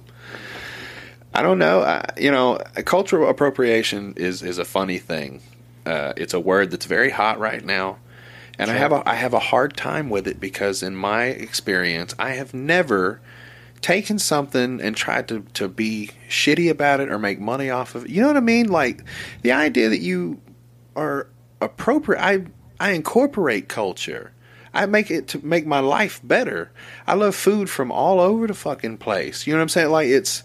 [1.36, 1.82] I don't know.
[1.82, 5.41] I, you know, cultural appropriation is is a funny thing.
[5.86, 7.98] Uh, it's a word that's very hot right now,
[8.58, 12.15] and I have a I have a hard time with it because in my experience,
[12.17, 13.19] I have never
[13.82, 18.06] taken something and tried to to be shitty about it or make money off of
[18.06, 18.12] it.
[18.12, 18.69] You know what I mean?
[18.69, 19.04] Like
[19.41, 20.39] the idea that you
[20.95, 21.28] are
[21.60, 22.21] appropriate.
[22.24, 22.45] I
[22.80, 24.32] I incorporate culture.
[24.74, 26.71] I make it to make my life better.
[27.06, 29.45] I love food from all over the fucking place.
[29.45, 29.89] You know what I'm saying?
[29.89, 30.43] Like it's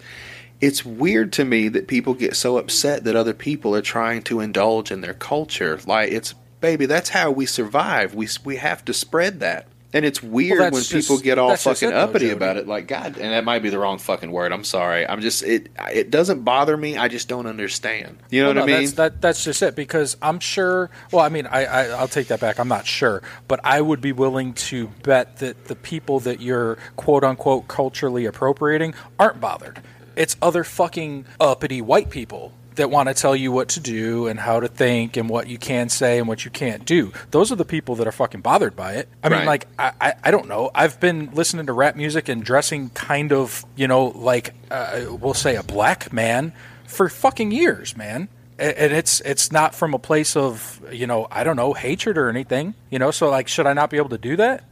[0.61, 4.41] it's weird to me that people get so upset that other people are trying to
[4.41, 5.79] indulge in their culture.
[5.87, 8.15] Like it's baby, that's how we survive.
[8.15, 9.67] We we have to spread that.
[9.93, 12.37] And it's weird that's when just- people get all fucking it, uppity Jody.
[12.37, 12.69] about it.
[12.69, 14.53] Like God, and that might be the wrong fucking word.
[14.53, 15.05] I'm sorry.
[15.05, 15.69] I'm just it.
[15.93, 16.97] It doesn't bother me.
[16.97, 18.19] I just don't understand.
[18.31, 18.77] You know Well, what I mean?
[18.83, 20.91] That's, that, that's just it because I'm sure.
[21.11, 22.61] Well, I mean, I, I I'll take that back.
[22.61, 26.79] I'm not sure, but I would be willing to bet that the people that you're
[26.95, 29.83] quote unquote culturally appropriating aren't bothered.
[30.21, 34.39] It's other fucking uppity white people that want to tell you what to do and
[34.39, 37.13] how to think and what you can say and what you can't do.
[37.31, 39.09] Those are the people that are fucking bothered by it.
[39.25, 39.47] I mean, Right.
[39.47, 40.71] like I, I, I don't know.
[40.75, 45.35] I've been listening to rap music and dressing kind of, you know, like uh, we'll
[45.35, 46.53] say a black man
[46.87, 48.29] for fucking years, man.
[48.59, 52.29] And it's it's not from a place of you know I don't know hatred or
[52.29, 53.11] anything, you know.
[53.11, 54.65] So like, should I not be able to do that?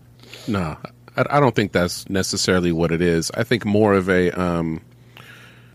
[0.47, 0.77] No,
[1.17, 3.31] I, I don't think that's necessarily what it is.
[3.33, 4.83] I think more of a um,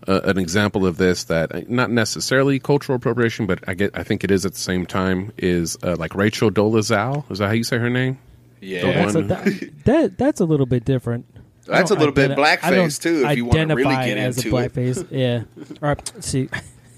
[0.06, 4.02] uh, an example of this that uh, not necessarily cultural appropriation, but I get I
[4.02, 7.30] think it is at the same time is uh, like Rachel Dolezal.
[7.30, 8.18] Is that how you say her name?
[8.60, 9.04] Yeah.
[9.04, 11.26] That's a, that, that that's a little bit different.
[11.66, 14.44] That's a little bit identi- I blackface, too, if you wanna really identify get as
[14.44, 14.72] into a it.
[14.74, 15.06] blackface.
[15.10, 15.42] yeah.
[15.80, 16.48] Or see,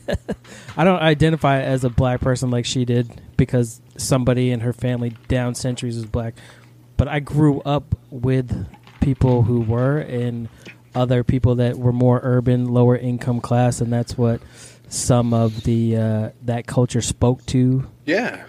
[0.77, 5.15] I don't identify as a black person like she did because somebody in her family
[5.29, 6.35] down centuries was black.
[6.97, 8.67] But I grew up with
[9.01, 10.49] people who were and
[10.97, 14.41] other people that were more urban, lower income class, and that's what
[14.89, 17.87] some of the uh, that culture spoke to.
[18.05, 18.45] yeah.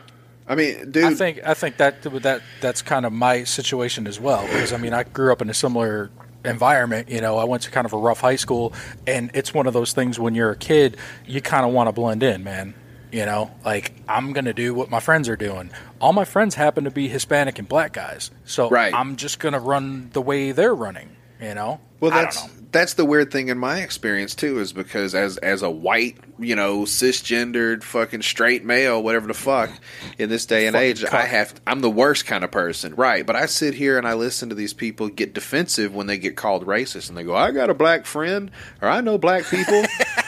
[0.50, 1.04] I mean, dude.
[1.04, 4.78] I think I think that that that's kind of my situation as well because I
[4.78, 6.10] mean I grew up in a similar
[6.46, 7.10] environment.
[7.10, 8.72] You know, I went to kind of a rough high school,
[9.06, 11.92] and it's one of those things when you're a kid, you kind of want to
[11.92, 12.76] blend in, man.
[13.12, 15.70] You know, like I'm gonna do what my friends are doing.
[16.00, 18.94] All my friends happen to be Hispanic and black guys, so Right.
[18.94, 21.10] I'm just gonna run the way they're running.
[21.42, 25.38] You know, Well, that's that's the weird thing in my experience too, is because as
[25.38, 29.72] as a white, you know, cisgendered, fucking straight male, whatever the fuck,
[30.18, 31.14] in this day and Fucking age, cuck.
[31.14, 33.26] I have I'm the worst kind of person, right?
[33.26, 36.36] But I sit here and I listen to these people get defensive when they get
[36.36, 39.84] called racist, and they go, "I got a black friend," or "I know black people."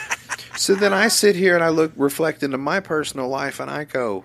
[0.56, 3.84] so then I sit here and I look reflect into my personal life, and I
[3.84, 4.24] go,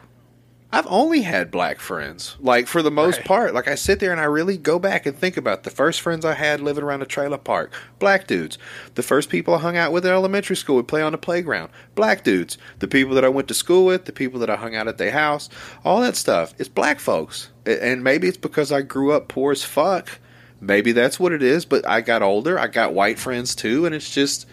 [0.76, 2.36] I've only had black friends.
[2.38, 3.26] Like for the most Right.
[3.26, 6.02] part, like I sit there and I really go back and think about the first
[6.02, 8.58] friends I had living around a trailer park, black dudes.
[8.96, 11.70] The first people I hung out with in elementary school would play on the playground,
[11.96, 12.58] black dudes.
[12.80, 14.98] The people that I went to school with, the people that I hung out at
[14.98, 15.48] their house,
[15.86, 16.54] all that stuff.
[16.58, 17.52] It's black folks.
[17.66, 20.20] And maybe it's because I grew up poor as fuck.
[20.60, 23.96] Maybe that's what it is, but I got older, I got white friends too, and
[23.96, 24.46] it's just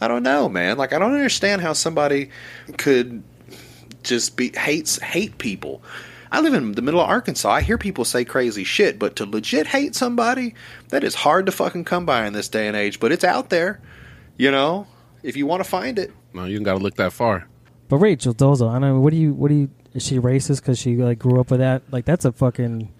[0.00, 0.76] I don't know, man.
[0.78, 2.30] Like I don't understand how somebody
[2.76, 3.24] could
[4.06, 5.82] just be hates hate people.
[6.32, 7.50] I live in the middle of Arkansas.
[7.50, 10.54] I hear people say crazy shit, but to legit hate somebody,
[10.88, 12.98] that is hard to fucking come by in this day and age.
[12.98, 13.80] But it's out there,
[14.36, 14.86] you know.
[15.22, 17.48] If you want to find it, No, you got to look that far.
[17.88, 19.00] But Rachel Dolezal, I know.
[19.00, 19.32] What do you?
[19.32, 19.70] What do you?
[19.94, 21.82] Is she racist because she like grew up with that?
[21.90, 22.92] Like that's a fucking.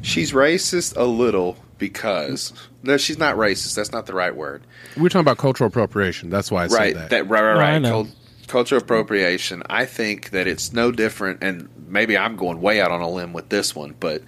[0.00, 3.74] she's racist a little because no, she's not racist.
[3.74, 4.62] That's not the right word.
[4.96, 6.30] We're talking about cultural appropriation.
[6.30, 7.10] That's why I said right, that.
[7.10, 7.28] that.
[7.28, 7.78] right, right, I right.
[7.78, 8.06] know.
[8.52, 9.62] Cul- cultural appropriation.
[9.70, 13.32] I think that it's no different, and maybe I'm going way out on a limb
[13.32, 14.22] with this one, but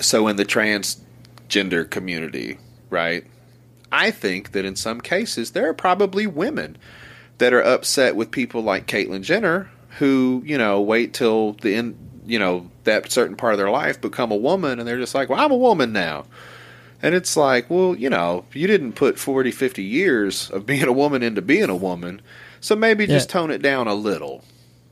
[0.00, 2.58] so in the transgender community,
[2.90, 3.24] right?
[3.92, 6.76] I think that in some cases there are probably women
[7.38, 11.96] that are upset with people like Caitlyn Jenner who, you know, wait till the end,
[12.26, 15.28] you know, that certain part of their life become a woman and they're just like,
[15.28, 16.26] well, I'm a woman now.
[17.02, 20.92] And it's like, well, you know, you didn't put 40, 50 years of being a
[20.92, 22.20] woman into being a woman.
[22.60, 24.44] So maybe just tone it down a little.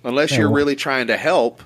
[0.05, 1.63] Unless Yeah, you're well- really trying to help,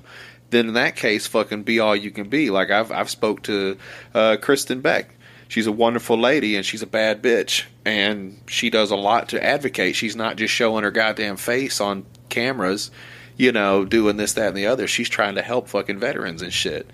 [0.49, 2.49] then in that case, fucking be all you can be.
[2.49, 3.77] Like I've I've spoke to
[4.13, 5.15] uh, Kristin Beck.
[5.47, 9.43] She's a wonderful lady and she's a bad bitch, and she does a lot to
[9.43, 9.95] advocate.
[9.95, 12.89] She's not just showing her goddamn face on cameras,
[13.37, 14.87] you know, doing this, that, and the other.
[14.87, 16.89] She's trying to help fucking veterans and shit.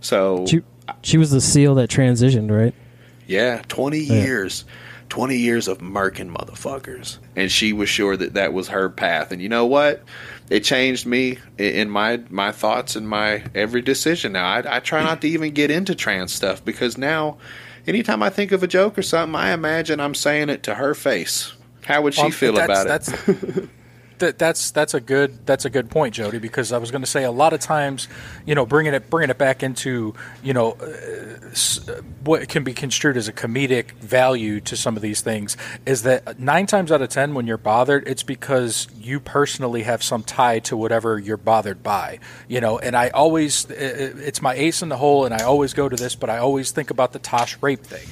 [0.00, 0.60] So She,
[1.02, 2.74] she was the seal that transitioned, right?
[3.26, 4.14] yeah, 20 Yeah.
[4.22, 4.64] years.
[5.08, 7.18] 20 years of murking motherfuckers.
[7.36, 9.32] And she was sure that that was her path.
[9.32, 10.02] And you know what?
[10.50, 14.46] It changed me in my my thoughts and my every decision now.
[14.46, 17.36] I, I try not to even get into trans stuff because now,
[17.86, 20.94] anytime I think of a joke or something, I imagine I'm saying it to her
[20.94, 21.52] face.
[21.84, 23.68] How would she Well, feel that's- about it?
[24.18, 26.38] that, that's that's a good that's a good point, Jody.
[26.38, 28.08] Because I was going to say a lot of times,
[28.46, 33.16] you know, bringing it bringing it back into you know uh, what can be construed
[33.16, 37.08] as a comedic value to some of these things is that nine times out of
[37.08, 41.82] ten, when you're bothered, it's because you personally have some tie to whatever you're bothered
[41.82, 42.18] by.
[42.48, 45.88] You know, and I always it's my ace in the hole, and I always go
[45.88, 48.06] to this, but I always think about the Tosh rape thing.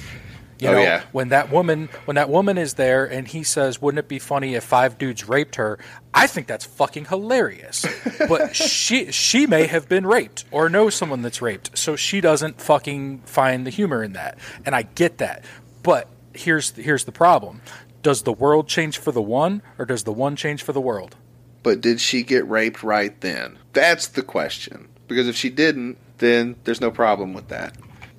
[0.59, 1.03] You Oh, know, yeah.
[1.11, 4.55] when that woman when that woman is there and he says, "Wouldn't it be funny
[4.55, 5.77] if five dudes raped her?"
[6.13, 7.85] I think that's fucking hilarious.
[8.27, 12.59] but she she may have been raped or know someone that's raped, so she doesn't
[12.59, 14.37] fucking find the humor in that.
[14.65, 15.43] And I get that.
[15.83, 17.61] But here's here's the problem.
[18.01, 21.15] Does the world change for the one or does the one change for the world?
[21.63, 23.57] but did she get raped right then?
[23.73, 24.87] That's the question.
[25.09, 27.75] Because if she didn't, then there's no problem with that.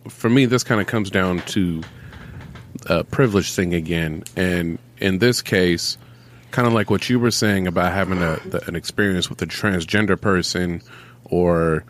[0.08, 1.82] for me, this kind of comes down to
[2.88, 5.98] a privilege thing again, and in this case,
[6.50, 9.46] kind of like what you were saying about having a, the, an experience with a
[9.46, 10.82] transgender person
[11.24, 11.84] or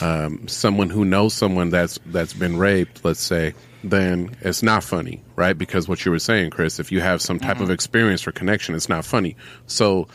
[0.00, 5.22] um, someone who knows someone that's that's been raped, let's say, then it's not funny,
[5.36, 5.56] right?
[5.56, 8.74] Because what you were saying, Chris, if you have some type of experience or connection,
[8.74, 9.36] it's not funny.
[9.66, 10.08] So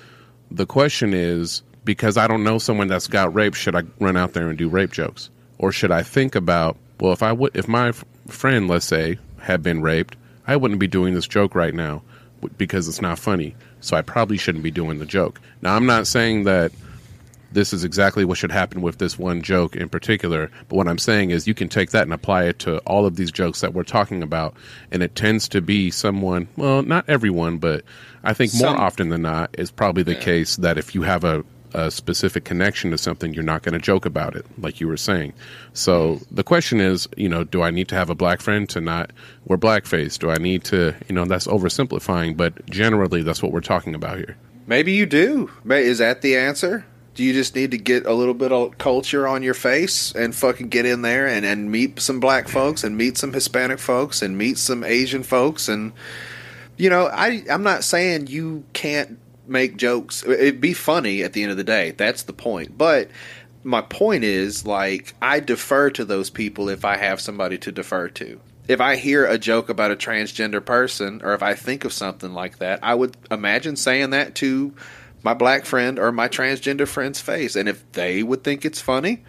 [0.51, 4.33] the question is, because I don't know someone that's got raped, should I run out
[4.33, 7.67] there and do rape jokes, or should I think about, well, if I would, if
[7.67, 10.15] my f- friend, let's say, had been raped,
[10.49, 12.01] I wouldn't be doing this joke right now
[12.57, 13.55] because it's not funny.
[13.81, 15.39] So I probably shouldn't be doing the joke.
[15.61, 16.71] Now, I'm not saying that
[17.51, 20.49] this is exactly what should happen with this one joke in particular.
[20.67, 23.15] But what I'm saying is you can take that and apply it to all of
[23.15, 24.55] these jokes that we're talking about.
[24.91, 27.83] And it tends to be someone, well, not everyone, but
[28.23, 30.19] I think more often than not, it's probably the Yeah.
[30.19, 33.79] case that if you have a, a specific connection to something, you're not going to
[33.79, 35.33] joke about it, like you were saying.
[35.73, 38.81] So the question is, you know, do I need to have a black friend to
[38.81, 39.11] not
[39.45, 40.17] wear blackface?
[40.17, 44.17] Do I need to, you know, that's oversimplifying, but generally that's what we're talking about
[44.17, 44.37] here.
[44.67, 45.51] Maybe you do.
[45.69, 46.85] Is that the answer?
[47.15, 50.33] Do you just need to get a little bit of culture on your face and
[50.33, 54.21] fucking get in there and, and meet some black folks and meet some Hispanic folks
[54.21, 55.91] and meet some Asian folks and
[56.79, 59.19] you know, I I'm not saying you can't
[59.49, 60.23] make jokes.
[60.23, 61.91] It'd be funny at the end of the day.
[61.91, 62.77] That's the point.
[62.77, 63.09] But
[63.63, 68.07] my point is like I defer to those people if I have somebody to defer
[68.09, 68.39] to.
[68.69, 72.33] if I hear a joke about a transgender person, or if I think of something
[72.33, 74.75] like that, I would imagine saying that to
[75.23, 77.55] my black friend or my transgender friend's face.
[77.55, 79.23] And if they would think it's funny,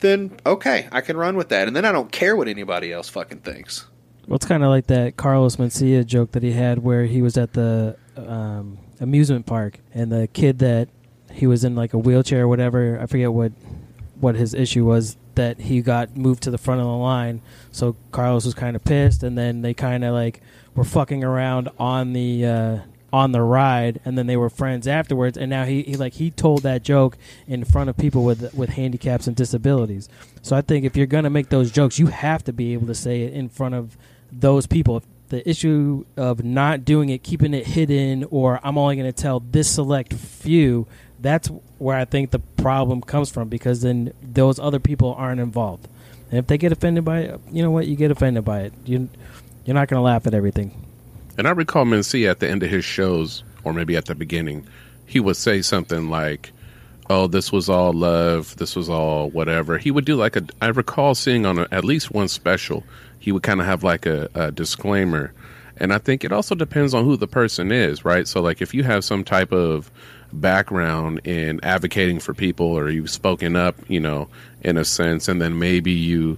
[0.00, 1.68] then okay, I can run with that.
[1.68, 3.86] And then I don't care what anybody else fucking thinks.
[4.26, 7.38] Well, it's kind of like that Carlos Mencia joke that he had where he was
[7.38, 10.88] at the um, amusement park and the kid that
[11.32, 12.98] he was in like a wheelchair or whatever.
[13.00, 13.52] I forget what
[14.20, 17.42] what his issue was that he got moved to the front of the line.
[17.72, 20.40] So Carlos was kind of pissed, and then they kind of like
[20.74, 22.78] were fucking around on the uh,
[23.12, 25.36] on the ride, and then they were friends afterwards.
[25.36, 28.70] And now he, he like he told that joke in front of people with with
[28.70, 30.08] handicaps and disabilities.
[30.42, 32.94] So I think if you're gonna make those jokes, you have to be able to
[32.94, 33.96] say it in front of
[34.32, 35.02] those people.
[35.34, 39.40] The issue of not doing it, keeping it hidden, or I'm only going to tell
[39.40, 40.86] this select few,
[41.18, 45.88] that's where I think the problem comes from because then those other people aren't involved.
[46.30, 47.88] And if they get offended by it, you know what?
[47.88, 48.74] You get offended by it.
[48.84, 49.08] You,
[49.64, 50.86] you're not going to laugh at everything.
[51.36, 54.68] And I recall Mencia at the end of his shows, or maybe at the beginning,
[55.04, 56.52] he would say something like,
[57.10, 58.54] "Oh, this was all love.
[58.56, 60.46] This was all whatever." He would do like a.
[60.62, 62.84] I recall seeing on a, at least one special,
[63.24, 65.32] he would kind of have like a, a disclaimer,
[65.78, 68.28] and I think it also depends on who the person is, right?
[68.28, 69.90] So, like, if you have some type of
[70.30, 74.28] background in advocating for people, or you've spoken up, you know,
[74.60, 76.36] in a sense, and then maybe you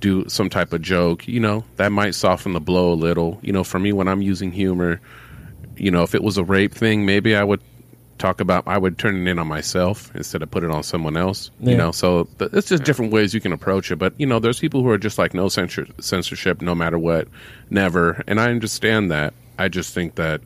[0.00, 3.38] do some type of joke, you know, that might soften the blow a little.
[3.40, 5.00] You know, for me, when I'm using humor,
[5.76, 7.60] you know, if it was a rape thing, maybe I would
[8.18, 11.16] talk about, I would turn it in on myself instead of put it on someone
[11.16, 11.50] else.
[11.60, 11.70] Yeah.
[11.70, 13.96] You know, so th- it's just different ways you can approach it.
[13.96, 17.28] But, you know, there's people who are just like no censor- censorship, no matter what,
[17.70, 18.22] never.
[18.26, 19.34] And I understand that.
[19.58, 20.40] I just think that,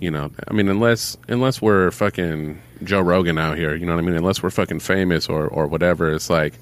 [0.00, 4.02] you know, I mean, unless unless we're fucking Joe Rogan out here, you know what
[4.02, 4.16] I mean?
[4.16, 6.54] Unless we're fucking famous or, or whatever, it's like,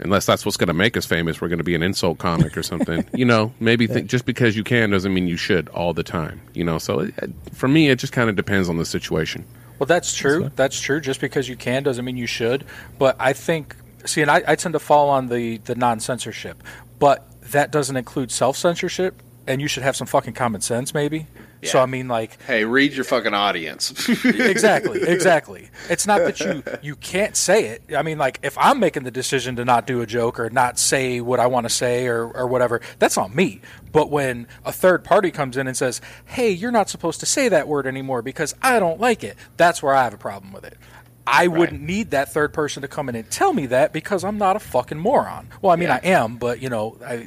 [0.00, 2.56] unless that's what's going to make us famous, we're going to be an insult comic
[2.56, 3.04] or something.
[3.14, 6.40] you know, maybe think just because you can doesn't mean you should all the time.
[6.54, 7.14] You know, so it,
[7.52, 9.44] for me, it just kind of depends on the situation.
[9.78, 10.50] Well, that's true.
[10.56, 11.00] That's, true.
[11.00, 12.66] Just because you can doesn't mean you should.
[12.98, 16.62] But I think, see, and I, I tend to fall on the the non censorship,
[16.98, 21.26] but that doesn't include self censorship, and you should have some fucking common sense, maybe.
[21.68, 24.08] So I mean, like, Hey, read your fucking audience.
[24.24, 25.68] exactly, exactly.
[25.88, 27.82] It's not that you you can't say it.
[27.96, 30.78] I mean, like if I'm making the decision to not do a joke or not
[30.78, 33.60] say what I want to say or or whatever, that's on me.
[33.92, 37.48] But when a third party comes in and says, "Hey, you're not supposed to say
[37.48, 40.64] that word anymore because I don't like it," that's where I have a problem with
[40.64, 40.78] it.
[41.26, 44.38] I wouldn't need that third person to come in and tell me that because I'm
[44.38, 45.48] not a fucking moron.
[45.62, 47.26] Well, I mean, I am, but you know, I,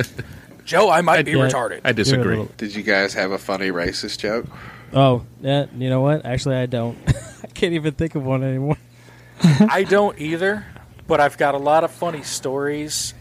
[0.64, 1.80] Joe, I might be retarded.
[1.84, 2.46] I disagree.
[2.56, 4.46] Did you guys have a funny racist joke?
[4.92, 5.66] Oh, yeah.
[5.76, 6.24] You know what?
[6.24, 6.98] Actually, I don't.
[7.42, 8.76] I can't even think of one anymore.
[9.42, 10.64] I don't either,
[11.06, 13.14] but I've got a lot of funny stories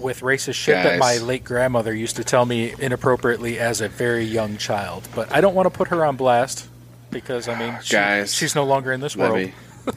[0.00, 4.24] with racist shit that my late grandmother used to tell me inappropriately as a very
[4.24, 5.08] young child.
[5.14, 6.68] But I don't want to put her on blast
[7.10, 9.36] because I mean, she- Guys, she's no longer in this world.
[9.36, 9.54] me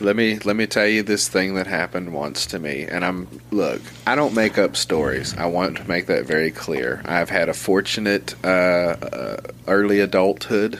[0.00, 3.26] let me let me tell you this thing that happened once to me and i'm
[3.50, 5.36] look i don't make up stories.
[5.36, 7.02] I want to make that very clear.
[7.04, 10.76] I've had a fortunate uh, uh, early adulthood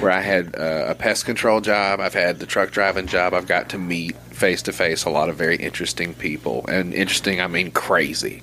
[0.00, 2.00] where i had uh, a pest control job.
[2.00, 3.34] I've had the truck driving job.
[3.34, 6.64] I've got to meet face to face a lot of very interesting people.
[6.68, 8.42] And interesting i mean crazy.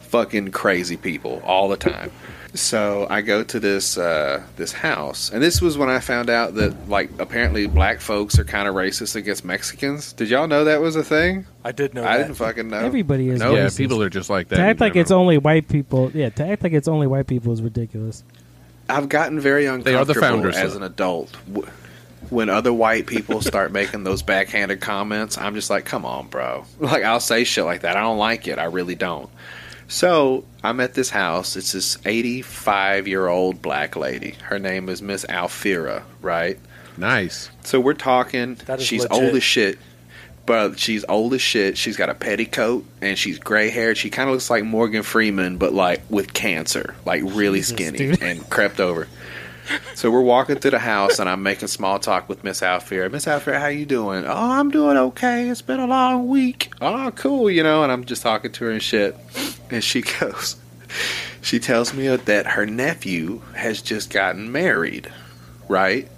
[0.00, 2.12] Fucking crazy people all the time.
[2.54, 6.54] So I go to this uh, this house, and this was when I found out
[6.54, 10.14] that like apparently black folks are kind of racist against Mexicans.
[10.14, 11.44] Did y'all know that was a thing?
[11.62, 12.04] I did know.
[12.04, 12.22] I that.
[12.24, 12.78] didn't fucking know.
[12.78, 13.56] Everybody is Nope.
[13.56, 13.76] Yeah, racist.
[13.76, 14.56] people are just like that.
[14.56, 15.02] To act like general.
[15.02, 16.10] it's only white people.
[16.12, 18.24] Yeah, to act like it's only white people is ridiculous.
[18.88, 21.36] I've gotten very They uncomfortable are the founders, as an adult.
[22.30, 26.64] When other white people start making those backhanded comments, I'm just like, come on, bro.
[26.80, 27.96] Like, I'll say shit like that.
[27.96, 28.58] I don't like it.
[28.58, 29.28] I really don't.
[29.88, 31.56] So, I'm at this house.
[31.56, 34.32] It's this 85 year old black lady.
[34.42, 36.58] Her name is Miss Alfira, right?
[36.98, 37.50] Nice.
[37.64, 38.56] So, we're talking.
[38.66, 39.24] That is She's legit.
[39.24, 39.78] old as shit.
[40.44, 41.76] But she's old as shit.
[41.76, 43.98] She's got a petticoat and she's gray haired.
[43.98, 47.98] She kind of looks like Morgan Freeman, but like with cancer, like really Jesus, skinny
[47.98, 48.22] dude.
[48.22, 49.08] and crept over.
[49.94, 53.10] So we're walking through the house, and I'm making small talk with Miss Alfira.
[53.10, 54.24] Miss Alfira, how you doing?
[54.24, 55.48] Oh, I'm doing okay.
[55.48, 56.72] It's been a long week.
[56.80, 57.82] Oh, cool, you know.
[57.82, 59.16] And I'm just talking to her and shit.
[59.70, 60.56] And she goes,
[61.42, 65.12] she tells me that her nephew has just gotten married,
[65.68, 66.08] right?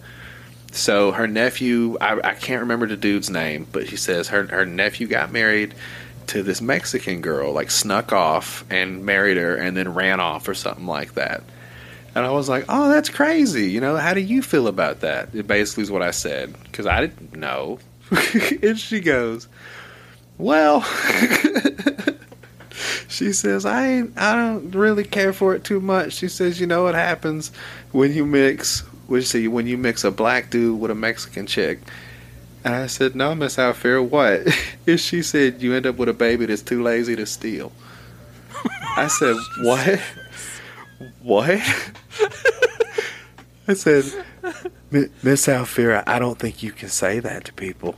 [0.72, 4.64] So her nephew, I, I can't remember the dude's name, but she says her her
[4.64, 5.74] nephew got married
[6.28, 10.54] to this Mexican girl, like snuck off and married her, and then ran off or
[10.54, 11.42] something like that.
[12.14, 15.28] And I was like, "Oh, that's crazy." You know, how do you feel about that?
[15.34, 17.78] It basically is what I said because I didn't know.
[18.62, 19.46] and she goes,
[20.38, 20.80] "Well,"
[23.10, 26.14] She says, I ain't, I don't really care for it too much.
[26.14, 27.50] She says, you know what happens
[27.92, 31.46] when you mix, what you say, when you mix a black dude with a Mexican
[31.46, 31.80] chick.
[32.64, 34.46] And I said, no, Miss Alfira, what?
[34.86, 37.72] And she said, you end up with a baby that's too lazy to steal.
[38.96, 40.00] I said, what?
[41.22, 41.60] What?
[43.68, 44.04] I said,
[44.90, 47.94] Miss Alfira, I don't think you can say that to people.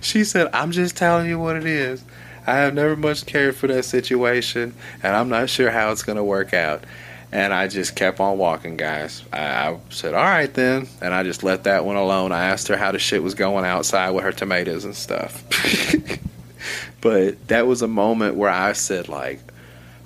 [0.00, 2.04] she said, I'm just telling you what it is.
[2.46, 6.16] I have never much cared for that situation, and I'm not sure how it's going
[6.16, 6.84] to work out.
[7.32, 9.24] And I just kept on walking, guys.
[9.32, 10.88] I, I said, all right then.
[11.00, 12.30] And I just let that one alone.
[12.30, 15.42] I asked her how the shit was going outside with her tomatoes and stuff.
[17.00, 19.40] but that was a moment where I said, like,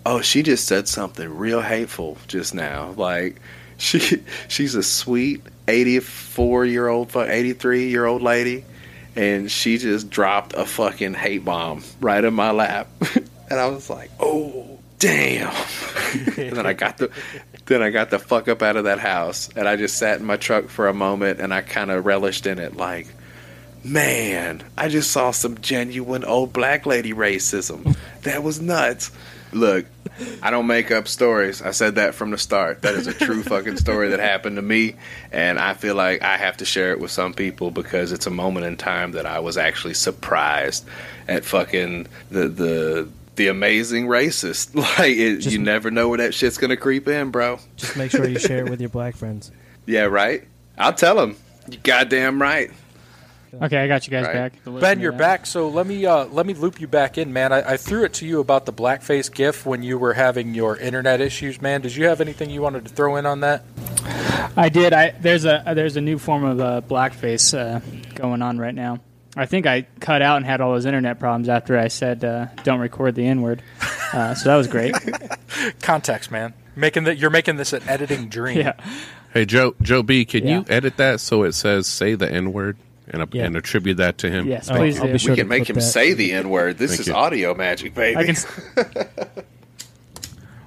[0.07, 2.93] oh, she just said something real hateful just now.
[2.97, 3.41] Like,
[3.79, 8.65] she she's a sweet 84 year old, 83 year old lady,
[9.17, 12.89] and she just dropped a fucking hate bomb right in my lap.
[13.51, 15.53] and I was like, oh, damn.
[16.37, 17.11] and then I got the
[17.67, 20.27] then I got the fuck up out of that house and I just sat in
[20.27, 23.07] my truck for a moment and I kind of relished in it like
[23.83, 27.97] man, I just saw some genuine old black lady racism.
[28.23, 29.11] That was nuts.
[29.53, 29.87] Look,
[30.43, 31.63] I don't make up stories.
[31.63, 32.83] I said that from the start.
[32.83, 34.95] That is a true fucking story that happened to me,
[35.33, 38.31] and I feel like I have to share it with some people because it's a
[38.31, 40.87] moment in time that I was actually surprised
[41.29, 44.75] at fucking the the the amazing racist.
[44.99, 47.59] Like it, you never know where that shit's gonna creep in, bro.
[47.77, 49.51] Just make sure you share it with your black friends.
[49.87, 50.47] Yeah, right.
[50.79, 51.37] I'll tell them.
[51.71, 52.71] You goddamn right.
[53.53, 54.53] Okay, I got you guys Right.
[54.53, 54.81] back.
[54.81, 55.19] Ben, you're that.
[55.19, 55.47] back.
[55.47, 57.53] So let me uh, let me loop you back in, man.
[57.53, 60.77] I, I threw it to you about the blackface GIF when you were having your
[60.77, 61.81] internet issues, man.
[61.81, 63.65] Did you have anything you wanted to throw in on that?
[64.57, 64.93] I did.
[64.93, 67.81] I there's a there's a new form of uh, blackface uh,
[68.15, 69.01] going on right now.
[69.37, 72.47] I think I cut out and had all those internet problems after I said uh,
[72.65, 73.63] don't record the N word.
[74.13, 74.95] Uh, so that was great.
[75.83, 76.53] Context, man.
[76.77, 78.59] Making that you're making this an editing dream.
[78.59, 78.73] yeah.
[79.33, 80.59] Hey Joe Joe B, can Yeah.
[80.59, 82.77] you edit that so it says say the N word
[83.11, 83.45] and, Yeah.
[83.45, 84.47] and attribute that to him?
[84.49, 85.13] Yes, Oh, please I'll do.
[85.13, 85.83] be sure we to can make him that.
[85.83, 86.79] say the N word.
[86.79, 87.15] This Thank is you.
[87.15, 88.17] audio magic, baby.
[88.17, 88.37] I can.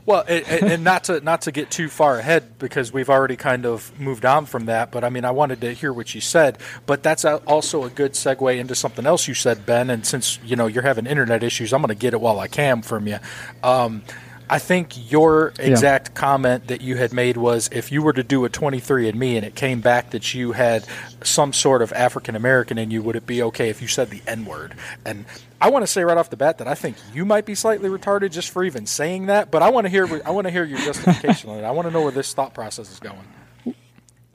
[0.06, 3.38] Well, and, and and not to not to get too far ahead because we've already
[3.38, 4.92] kind of moved on from that.
[4.92, 6.58] But I mean, I wanted to hear what you said.
[6.86, 9.90] But that's also a good segue into something else you said, Ben.
[9.90, 12.50] And since you know you're having internet issues, I'm going to get it while I
[12.50, 13.20] can from you.
[13.64, 14.04] Um,
[14.50, 18.46] I think your exact comment that you had made was if you were to do
[18.46, 20.86] a 23andMe and it came back that you had
[21.24, 24.22] some sort of African American in you, would it be okay if you said the
[24.28, 24.76] N word?
[25.06, 25.26] And
[25.62, 27.90] I want to say right off the bat that I think you might be slightly
[27.90, 29.50] retarded just for even saying that.
[29.50, 31.64] But I want to hear I want to hear your justification on it.
[31.64, 33.26] I want to know where this thought process is going.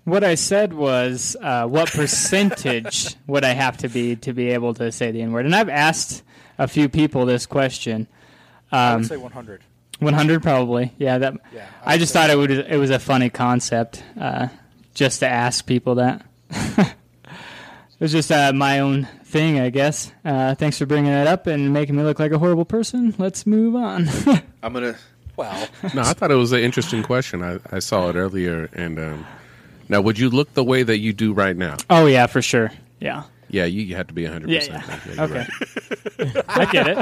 [0.05, 4.73] What I said was, uh, what percentage would I have to be to be able
[4.75, 5.45] to say the N word?
[5.45, 6.23] And I've asked
[6.57, 8.07] a few people this question.
[8.73, 9.63] I Um, would say 100.
[9.99, 10.93] 100 probably.
[10.99, 11.35] Yeah, that.
[11.53, 12.51] Yeah, I I, just thought it would.
[12.51, 14.49] It was a funny concept, uh,
[14.95, 16.25] just to ask people that.
[16.51, 16.95] it
[18.01, 20.13] was just uh, my own thing, I guess.
[20.25, 23.15] Uh, thanks for bringing that up and making me look like a horrible person.
[23.19, 24.09] Let's move on.
[24.63, 24.97] I'm gonna.
[25.37, 27.45] Well, No, I thought it was an interesting question.
[27.45, 29.27] I, I saw it earlier, and um,
[29.89, 31.77] now would you look the way that you do right now?
[31.91, 32.73] oh yeah, for sure.
[33.01, 33.23] Yeah.
[33.51, 35.03] Yeah, you, you have to be hundred Yeah, percent.
[35.17, 35.25] yeah.
[35.25, 36.43] Okay.
[36.49, 36.99] I get it.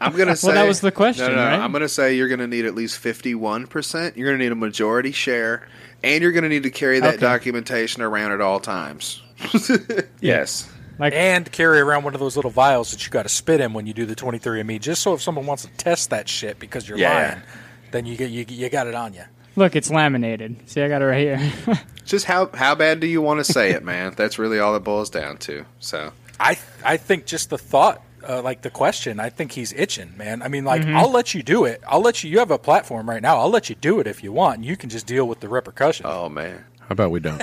[0.00, 0.48] I'm gonna say.
[0.48, 1.42] Well, that was the question, No, no, no.
[1.44, 1.58] right?
[1.60, 4.16] I'm gonna say you're gonna need at least 51 percent.
[4.16, 5.68] You're gonna need a majority share,
[6.02, 7.20] and you're gonna need to carry that Okay.
[7.20, 9.22] documentation around at all times.
[10.20, 10.70] yes.
[10.98, 13.74] Like and carry around one of those little vials that you got to spit in
[13.74, 16.88] when you do the 23andMe, just so if someone wants to test that shit because
[16.88, 17.12] you're Yeah.
[17.14, 17.42] lying,
[17.90, 19.24] then you get you, you got it on you.
[19.56, 20.68] Look, it's laminated.
[20.68, 21.52] See, I got it right here.
[22.04, 24.14] Just how how bad do you want to say it, man?
[24.16, 25.64] That's really all it boils down to.
[25.80, 30.16] So I I think just the thought, uh, like the question, I think he's itching,
[30.16, 30.40] man.
[30.42, 30.96] I mean, like Mm-hmm.
[30.96, 31.82] I'll let you do it.
[31.88, 32.30] I'll let you.
[32.30, 33.38] You have a platform right now.
[33.38, 34.58] I'll let you do it if you want.
[34.58, 36.06] And you can just deal with the repercussions.
[36.08, 36.64] oh man.
[36.80, 37.42] How about we don't?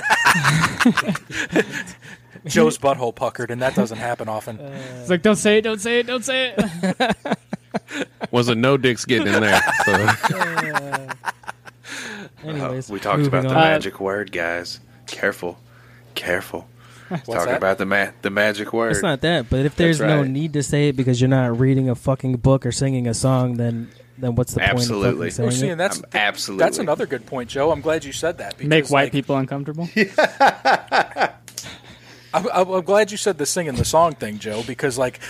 [2.46, 4.58] Joe's butthole puckered, and that doesn't happen often.
[5.00, 7.38] it's like, don't say it, don't say it, don't say it.
[8.30, 9.60] Wasn't no dicks getting in there.
[9.84, 10.06] So.
[12.44, 14.80] Uh, Anyways, we talked moving about the magic word, guys.
[15.06, 15.58] Careful,
[16.14, 16.68] careful.
[17.08, 17.56] Talking that?
[17.58, 18.92] about the ma- the magic word.
[18.92, 21.58] It's not that, but if there's That's no need to say it because you're not
[21.58, 25.28] reading a fucking book or singing a song, then then what's the Absolutely.
[25.28, 25.72] point of fucking Well, saying see, it?
[25.72, 26.64] and that's absolutely.
[26.64, 27.70] that's another good point, Joe.
[27.72, 28.56] I'm glad you said that.
[28.56, 29.88] Because, Make white like, people uncomfortable.
[32.34, 35.20] I'm, I'm I'm glad you said the singing the song thing, Joe, because like,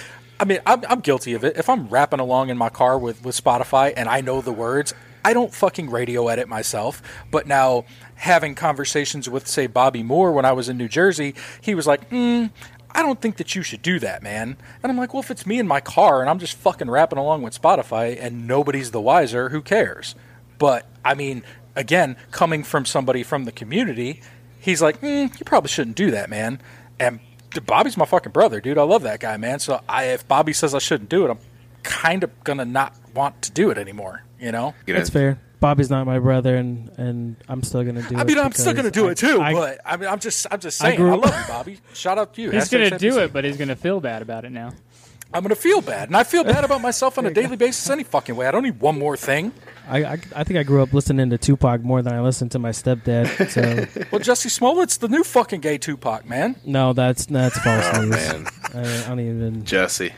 [0.40, 1.56] I mean, I'm, I'm guilty of it.
[1.56, 4.94] If I'm rapping along in my car with, with Spotify and I know the words,
[5.24, 7.02] I don't fucking radio edit myself.
[7.30, 7.84] But now
[8.16, 12.10] having conversations with, say, Bobby Moore when I was in New Jersey, he was like,
[12.10, 12.50] mm,
[12.90, 14.56] I don't think that you should do that, man.
[14.82, 17.18] And I'm like, well, if it's me in my car and I'm just fucking rapping
[17.18, 20.14] along with Spotify and nobody's the wiser, who cares?
[20.58, 21.42] But I mean,
[21.74, 24.20] again, coming from somebody from the community,
[24.60, 26.60] he's like, mm, you probably shouldn't do that, man.
[27.00, 27.18] And
[27.66, 28.78] Bobby's my fucking brother, dude.
[28.78, 29.58] I love that guy, man.
[29.58, 31.38] So I, if Bobby says I shouldn't do it, I'm
[31.82, 34.22] kind of gonna not want to do it anymore.
[34.44, 35.38] You know, That's fair.
[35.60, 38.18] Bobby's not my brother, and, and I'm still gonna do it.
[38.18, 39.40] I mean, I'm still gonna do I- it too.
[39.40, 41.78] I- but I mean, I'm just, I'm just saying, I, grew- love you, Bobby.
[41.94, 42.50] Shout out to you.
[42.50, 44.72] He's gonna do it, but he's gonna feel bad about it now.
[45.32, 48.04] I'm gonna feel bad, and I feel bad about myself on a daily basis any
[48.04, 48.46] fucking way.
[48.46, 49.52] I don't need one more thing.
[49.88, 52.58] I, I, I think I grew up listening to Tupac more than I listened to
[52.58, 53.50] my stepdad.
[53.50, 56.56] So Well, Jesse Smollett's the new fucking gay Tupac, man.
[56.64, 58.10] no, that's that's false Oh, news.
[58.10, 58.46] man.
[58.74, 59.64] I, I don't even.
[59.64, 60.12] Jesse.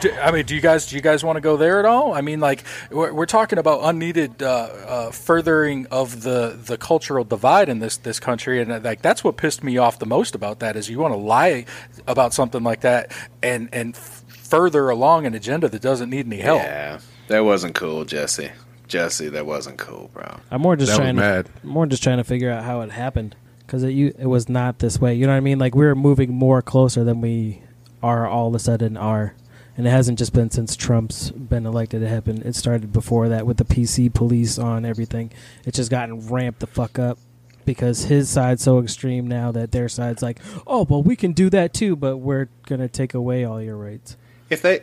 [0.00, 2.12] Do, I mean, do you guys do you guys want to go there at all?
[2.12, 7.24] I mean, like we're, we're talking about unneeded uh, uh, furthering of the, the cultural
[7.24, 10.34] divide in this this country, and uh, like that's what pissed me off the most
[10.34, 11.64] about that is you want to lie
[12.06, 13.10] about something like that
[13.42, 16.62] and and further along an agenda that doesn't need any help.
[16.62, 16.98] Yeah,
[17.28, 18.50] that wasn't cool, Jesse.
[18.88, 20.38] Jesse, that wasn't cool, bro.
[20.50, 21.46] I'm more just That was trying mad.
[21.46, 24.48] to more just trying to figure out how it happened because it you it was
[24.48, 25.14] not this way.
[25.14, 25.58] You know what I mean?
[25.58, 27.62] Like we were moving more closer than we
[28.02, 29.34] are all of a sudden are,
[29.76, 32.02] and it hasn't just been since Trump's been elected.
[32.02, 32.44] It happened.
[32.44, 35.30] It started before that with the PC police on everything.
[35.64, 37.18] It's just gotten ramped the fuck up
[37.66, 41.50] because his side's so extreme now that their side's like, oh well, we can do
[41.50, 44.16] that too, but we're gonna take away all your rights.
[44.48, 44.80] If they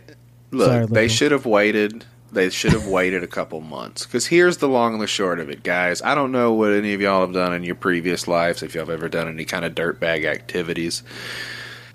[0.52, 2.06] look, Sorry, they should have waited.
[2.32, 4.08] They should have waited a couple months.
[4.08, 6.02] Because here's the long and the short of it, guys.
[6.02, 8.88] I don't know what any of y'all have done in your previous lives, if y'all
[8.88, 11.04] have ever done any kind of dirtbag activities.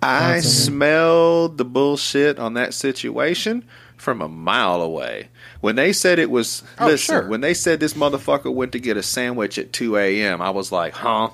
[0.03, 3.65] I smelled the bullshit on that situation
[3.97, 5.29] from a mile away.
[5.61, 7.29] When they said it was, Oh, listen, sure.
[7.29, 10.71] when they said this motherfucker went to get a sandwich at 2 a.m., I was
[10.71, 11.31] like, huh?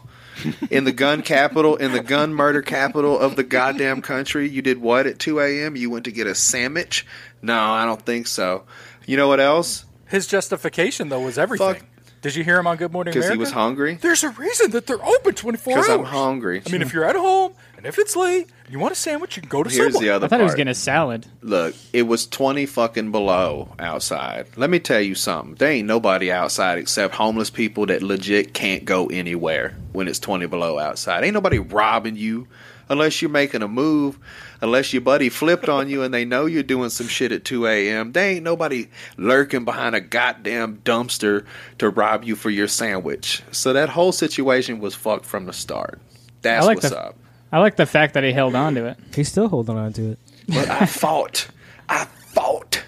[0.70, 4.80] in the gun capital, in the gun murder capital of the goddamn country, you did
[4.80, 5.76] what at 2 a.m.?
[5.76, 7.06] You went to get a sandwich?
[7.42, 8.64] No, I don't think so.
[9.06, 9.84] You know what else?
[10.08, 11.82] His justification though was everything.
[12.24, 13.32] Did you hear him on Good Morning America?
[13.32, 13.98] Because he was hungry?
[14.00, 15.86] There's a reason that they're open 24 hours.
[15.86, 16.62] Because I'm hungry.
[16.66, 19.42] I mean, if you're at home and if it's late, you want a sandwich, you
[19.42, 20.06] can go to Here's Subway.
[20.06, 20.56] the other I thought he was part.
[20.56, 21.26] getting a salad.
[21.42, 24.46] Look, it was 20 fucking below outside.
[24.56, 25.56] Let me tell you something.
[25.56, 30.46] There ain't nobody outside except homeless people that legit can't go anywhere when it's 20
[30.46, 31.24] below outside.
[31.24, 32.48] Ain't nobody robbing you
[32.88, 34.18] unless you're making a move,
[34.60, 37.66] unless your buddy flipped on you and they know you're doing some shit at 2
[37.66, 38.12] a.m.
[38.12, 41.44] They ain't nobody lurking behind a goddamn dumpster
[41.78, 43.42] to rob you for your sandwich.
[43.52, 46.00] So that whole situation was fucked from the start.
[46.42, 47.16] That's I like what's the, up.
[47.52, 48.98] I like the fact that he held on to it.
[49.14, 50.18] He's still holding on to it.
[50.48, 51.48] But I fought.
[51.88, 52.82] I fought.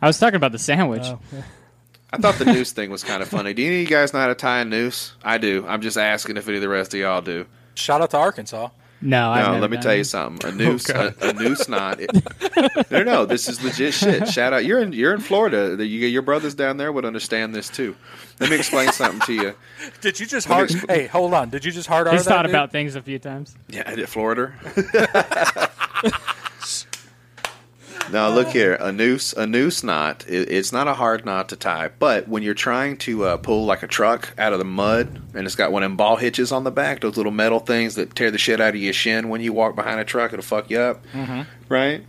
[0.00, 1.02] I was talking about the sandwich.
[1.04, 1.18] Oh.
[2.12, 3.54] I thought the noose thing was kind of funny.
[3.54, 5.14] Do any of you guys know how to tie a noose?
[5.24, 5.64] I do.
[5.66, 7.46] I'm just asking if any of the rest of y'all do.
[7.74, 8.68] Shout out to Arkansas.
[9.04, 9.98] No, I've no, let me tell it.
[9.98, 10.48] you something.
[10.50, 11.98] A noose, Oh, a, a noose knot.
[12.00, 12.10] It,
[12.90, 14.28] no, no, this is legit shit.
[14.28, 14.64] Shout out.
[14.64, 15.74] You're in you're in Florida.
[15.76, 17.96] The- You, your brothers down there would understand this too.
[18.38, 19.54] Let me explain something to you.
[20.00, 20.70] Did you just hard?
[20.70, 21.50] expl- hey, hold on.
[21.50, 22.06] Did you just hard?
[22.08, 22.50] He's that, thought dude?
[22.50, 23.56] about things a few times.
[23.68, 24.52] Yeah, I did Florida.
[28.12, 30.24] Now look here, a noose, a noose knot.
[30.28, 33.64] It, it's not a hard knot to tie, but when you're trying to uh, pull
[33.64, 36.52] like a truck out of the mud, and it's got one of them ball hitches
[36.52, 39.28] on the back, those little metal things that tear the shit out of your shin
[39.28, 41.46] when you walk behind a truck, it'll fuck you up, Mhm.
[41.68, 42.04] right?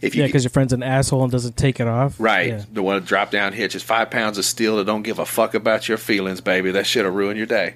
[0.00, 2.16] If you, Yeah, because your friend's an asshole and doesn't take it off.
[2.18, 2.48] Right.
[2.48, 2.62] Yeah.
[2.72, 5.54] The one drop down hitch is five pounds of steel that don't give a fuck
[5.54, 6.70] about your feelings, baby.
[6.72, 7.74] That shit'll ruin your day.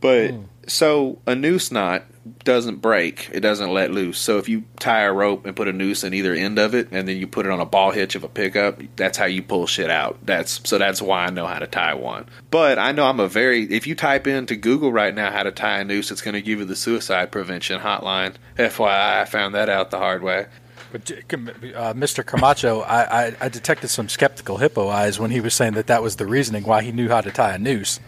[0.00, 0.42] But Hmm.
[0.66, 2.04] So a noose knot
[2.44, 3.28] doesn't break.
[3.32, 4.18] It doesn't let loose.
[4.18, 6.88] So if you tie a rope and put a noose in either end of it
[6.92, 9.42] and then you put it on a ball hitch of a pickup, that's how you
[9.42, 10.18] pull shit out.
[10.24, 12.26] That's so that's why I know how to tie one.
[12.50, 15.50] But I know I'm a very if you type into Google right now how to
[15.50, 18.34] tie a noose, it's going to give you the suicide prevention hotline.
[18.56, 20.46] FYI, I found that out the hard way.
[20.92, 22.24] But, uh, Mr.
[22.24, 26.02] Camacho, I, I, I detected some skeptical hippo eyes when he was saying that that
[26.02, 27.98] was the reasoning why he knew how to tie a noose.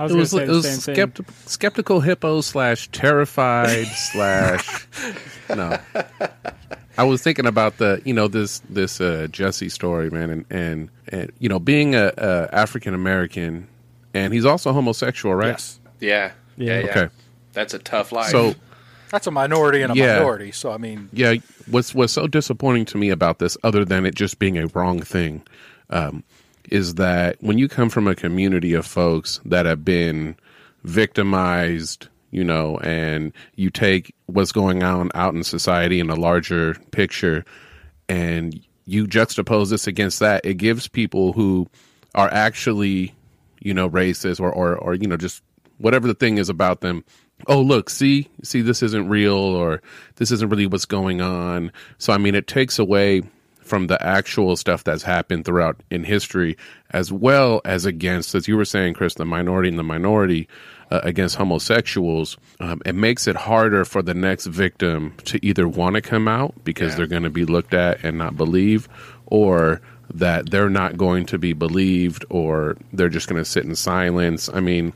[0.00, 1.06] I was it was, say it was same thing.
[1.24, 4.86] skepti- skeptical hippo slash terrified slash
[5.48, 5.78] no.
[6.98, 10.90] I was thinking about the you know this this uh, Jesse story, man, and and,
[11.08, 13.68] and you know being a, a African American,
[14.14, 15.48] and he's also homosexual, right?
[15.48, 15.80] Yes.
[16.00, 16.32] Yeah.
[16.56, 16.80] Yeah.
[16.80, 16.86] yeah.
[16.90, 17.08] Okay.
[17.52, 18.30] That's a tough life.
[18.30, 18.54] So
[19.10, 20.16] That's a minority and a Yeah.
[20.18, 20.52] minority.
[20.52, 21.34] So I mean, yeah,
[21.70, 25.00] what's what's so disappointing to me about this, other than it just being a wrong
[25.00, 25.42] thing,
[25.90, 26.22] um,
[26.70, 30.36] is that when you come from a community of folks that have been
[30.84, 36.74] victimized, you know, and you take what's going on out in society in a larger
[36.92, 37.44] picture,
[38.08, 41.68] and you juxtapose this against that, it gives people who
[42.14, 43.14] are actually,
[43.60, 45.42] you know, racist or or, or you know just
[45.78, 47.04] whatever the thing is about them.
[47.46, 49.80] Oh, look, see, see, this isn't real, or
[50.16, 51.72] this isn't really what's going on.
[51.96, 53.22] So, I mean, it takes away
[53.70, 56.56] from the actual stuff that's happened throughout in history,
[56.90, 60.48] as well as against, as you were saying, Chris, the minority and the minority
[60.90, 62.36] uh, against homosexuals.
[62.58, 66.52] Um, it makes it harder for the next victim to either want to come out
[66.64, 66.96] because Yeah.
[66.98, 68.88] they're going to be looked at and not believe,
[69.26, 69.80] or
[70.12, 74.50] that they're not going to be believed, or they're just going to sit in silence.
[74.52, 74.92] I mean,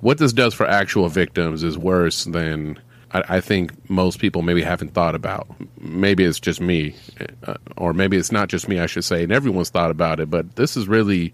[0.00, 2.78] what this does for actual victims is worse than
[3.14, 5.46] I, I think most people maybe haven't thought about.
[5.80, 6.94] Maybe it's just me,
[7.46, 8.78] uh, or maybe it's not just me.
[8.80, 10.28] I should say, and everyone's thought about it.
[10.28, 11.32] But this is really,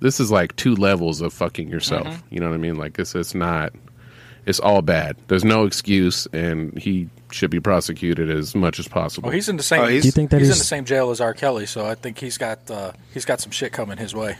[0.00, 2.06] this is like two levels of fucking yourself.
[2.06, 2.34] Mm-hmm.
[2.34, 2.76] You know what I mean?
[2.76, 3.72] Like it's it's not.
[4.44, 5.16] It's all bad.
[5.28, 9.28] There's no excuse, and he should be prosecuted as much as possible.
[9.28, 9.82] Well, he's in the same.
[9.82, 11.32] Oh, he's- Do you think that he's, he's, in the same jail as R.
[11.32, 14.36] Kelly, so I think he's got uh, he's got some shit coming his way.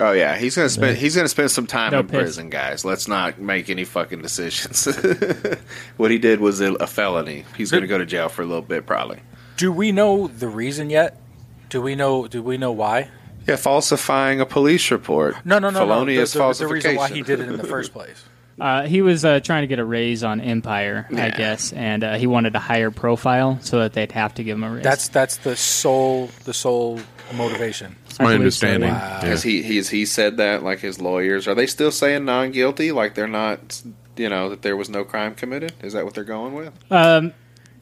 [0.00, 2.20] Oh yeah, he's gonna spend he's gonna spend some time No in piss.
[2.20, 2.84] prison, guys.
[2.84, 4.86] Let's not make any fucking decisions.
[5.96, 7.44] what he did was a, a felony.
[7.56, 9.20] He's gonna go to jail for a little bit, probably.
[9.56, 11.20] Do we know the reason yet?
[11.68, 12.28] Do we know?
[12.28, 13.10] Do we know why?
[13.48, 15.36] Yeah, falsifying a police report.
[15.44, 15.80] No, no, no, no.
[15.80, 18.24] The, Felonious the, the reason why he did it in the first place.
[18.60, 22.16] Uh, he was uh, trying to get a raise on Empire, I guess, and uh,
[22.16, 24.82] he wanted a higher profile so that they'd have to give him a raise.
[24.82, 26.98] That's that's the sole the sole
[27.34, 27.96] motivation.
[28.06, 28.88] It's my I believe so, understanding.
[28.90, 29.20] yeah.
[29.22, 29.28] Yeah.
[29.28, 32.92] Has he he's he said that like his lawyers are they still saying non guilty?
[32.92, 33.82] Like they're not
[34.16, 35.72] you know that there was no crime committed?
[35.82, 36.72] Is that what they're going with?
[36.90, 37.32] Um,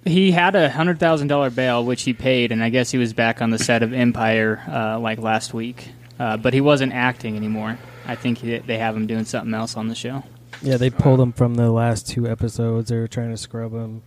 [0.04, 3.12] he had a hundred thousand dollar bail, which he paid, and I guess he was
[3.12, 5.88] back on the set of Empire uh, like last week.
[6.18, 7.78] Uh, but he wasn't acting anymore.
[8.06, 10.22] I think he, they have him doing something else on the show.
[10.62, 12.88] Yeah, they pulled him from the last two episodes.
[12.88, 14.02] They were trying to scrub him.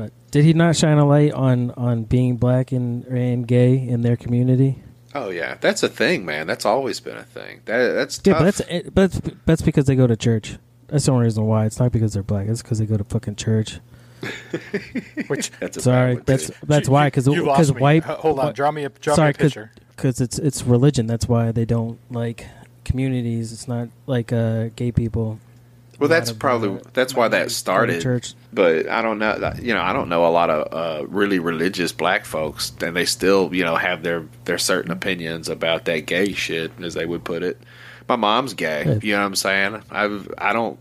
[0.00, 4.00] But did he not shine a light on, on being black and, and gay in
[4.02, 4.82] their community?
[5.14, 6.46] Oh yeah, that's a thing, man.
[6.46, 7.60] That's always been a thing.
[7.66, 8.40] That that's Yeah, tough.
[8.40, 10.56] but that's it, but that's, that's because they go to church.
[10.86, 11.66] That's the only reason why.
[11.66, 12.46] It's not because they're black.
[12.48, 13.80] It's because they go to fucking church.
[15.28, 16.54] Which That's Sorry, that's too.
[16.66, 17.06] that's why.
[17.08, 17.80] Because you lost me.
[17.80, 18.04] white.
[18.04, 19.70] Hold on, wh- draw me a draw sorry, me a picture.
[19.96, 21.06] Because it's it's religion.
[21.06, 22.46] That's why they don't like
[22.84, 23.52] communities.
[23.52, 25.38] It's not like uh, gay people.
[26.00, 28.02] Well, that's probably uh, that's why that minorities go to started.
[28.02, 28.34] Church.
[28.54, 29.52] But I don't know.
[29.60, 33.04] You know, I don't know a lot of uh, really religious black folks, and they
[33.04, 37.22] still, you know, have their their certain opinions about that gay shit, as they would
[37.22, 37.60] put it.
[38.08, 38.98] My mom's gay.
[39.02, 39.82] You know what I'm saying?
[39.90, 40.80] I've I don't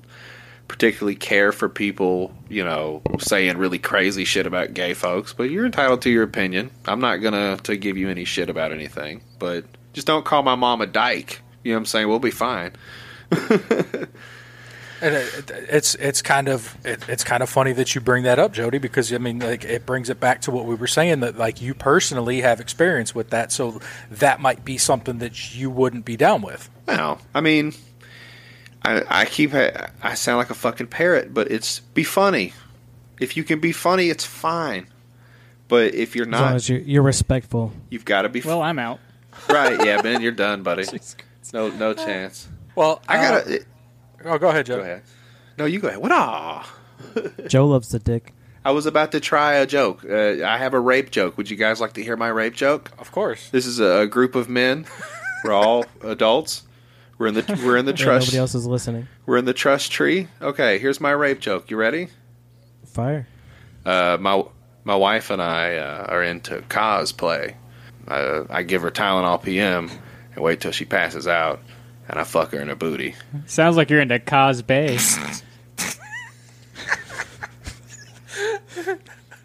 [0.69, 5.65] particularly care for people, you know, saying really crazy shit about gay folks, but you're
[5.65, 6.71] entitled to your opinion.
[6.85, 10.55] I'm not gonna to give you any shit about anything, but just don't call my
[10.55, 11.41] mom a dyke.
[11.63, 12.07] You know what I'm saying?
[12.07, 12.71] We'll be fine.
[15.01, 18.39] And it, it's it's kind of it, it's kind of funny that you bring that
[18.39, 21.21] up, Jody, because I mean, like it brings it back to what we were saying
[21.21, 23.79] that like you personally have experience with that, so
[24.11, 26.69] that might be something that you wouldn't be down with.
[26.87, 27.73] Well, I mean,
[28.83, 32.53] I, I keep I sound like a fucking parrot, but it's be funny.
[33.19, 34.87] If you can be funny, it's fine.
[35.67, 37.71] But if you're As long not, as you're, you're respectful.
[37.89, 38.99] you've got to be Well, I'm out.
[39.47, 39.85] right.
[39.85, 40.85] Yeah, Ben, you're done, buddy.
[41.51, 42.47] No, no chance.
[42.75, 43.65] Well, I uh, gotta.
[44.25, 44.77] Oh, go ahead, Joe.
[44.77, 45.03] Go ahead.
[45.57, 45.99] No, you go ahead.
[46.01, 46.11] What?
[46.11, 46.71] Ah.
[47.47, 48.33] Joe loves the dick.
[48.65, 50.03] I was about to try a joke.
[50.03, 51.37] Uh, I have a rape joke.
[51.37, 52.91] Would you guys like to hear my rape joke?
[52.99, 53.49] Of course.
[53.49, 54.85] This is a group of men.
[55.43, 56.63] We're all adults.
[57.17, 58.27] We're in the we're in the Yeah, trust.
[58.27, 59.07] nobody else is listening.
[59.25, 60.27] We're in the trust tree.
[60.41, 61.69] Okay, here's my rape joke.
[61.69, 62.07] You ready?
[62.85, 63.27] Fire.
[63.85, 64.43] Uh, my
[64.85, 67.55] my wife and I uh, are into cosplay.
[68.07, 69.89] Uh, I give her Tylenol PM
[70.35, 71.59] and wait till she passes out,
[72.09, 73.15] and I fuck her in her booty.
[73.45, 74.97] Sounds like you're into Cosby.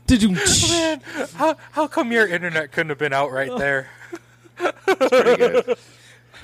[0.07, 0.31] Did you?
[0.69, 1.01] Man,
[1.35, 3.59] how how come your internet couldn't have been out right oh.
[3.59, 3.89] there?
[4.57, 5.79] Pretty good.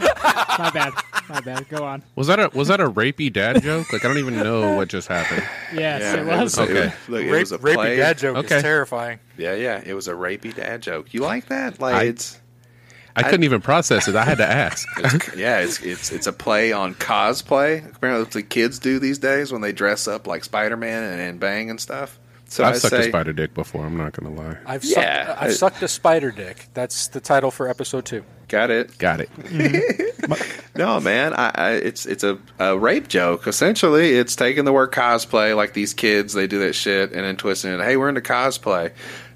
[0.00, 0.92] My bad.
[1.28, 1.68] My bad.
[1.68, 2.02] Go on.
[2.16, 3.92] Was that a was that a rapey dad joke?
[3.92, 5.42] Like I don't even know what just happened.
[5.74, 6.58] Yes, Yeah, it was.
[6.58, 6.92] it Okay.
[7.08, 7.96] look, it Rape, was a rapey play.
[7.96, 8.56] dad joke Okay.
[8.56, 9.18] is terrifying.
[9.36, 11.12] Yeah, yeah, it was a rapey dad joke.
[11.12, 11.80] You like that?
[11.80, 12.40] Like I- it's,
[13.16, 14.16] I couldn't even process it.
[14.16, 14.86] I had to ask.
[14.98, 17.78] it's yeah, it's it's it's a play on cosplay.
[17.94, 21.20] Apparently, that's what kids do these days when they dress up like Spider Man and,
[21.20, 22.18] and bang and stuff.
[22.46, 23.86] So I've I sucked a spider dick before.
[23.86, 24.56] I'm not gonna lie.
[24.66, 26.66] I've Yeah, sucked, I've I- sucked a spider dick.
[26.74, 28.24] That's the title for episode two.
[28.48, 28.96] got it.
[28.98, 29.30] Got it.
[30.76, 33.46] No, man, I, I, it's it's a, a rape joke.
[33.46, 37.36] Essentially, it's taking the word cosplay, like these kids, they do that shit, and then
[37.36, 37.80] twisting it.
[37.80, 38.92] Hey, we're into cosplay.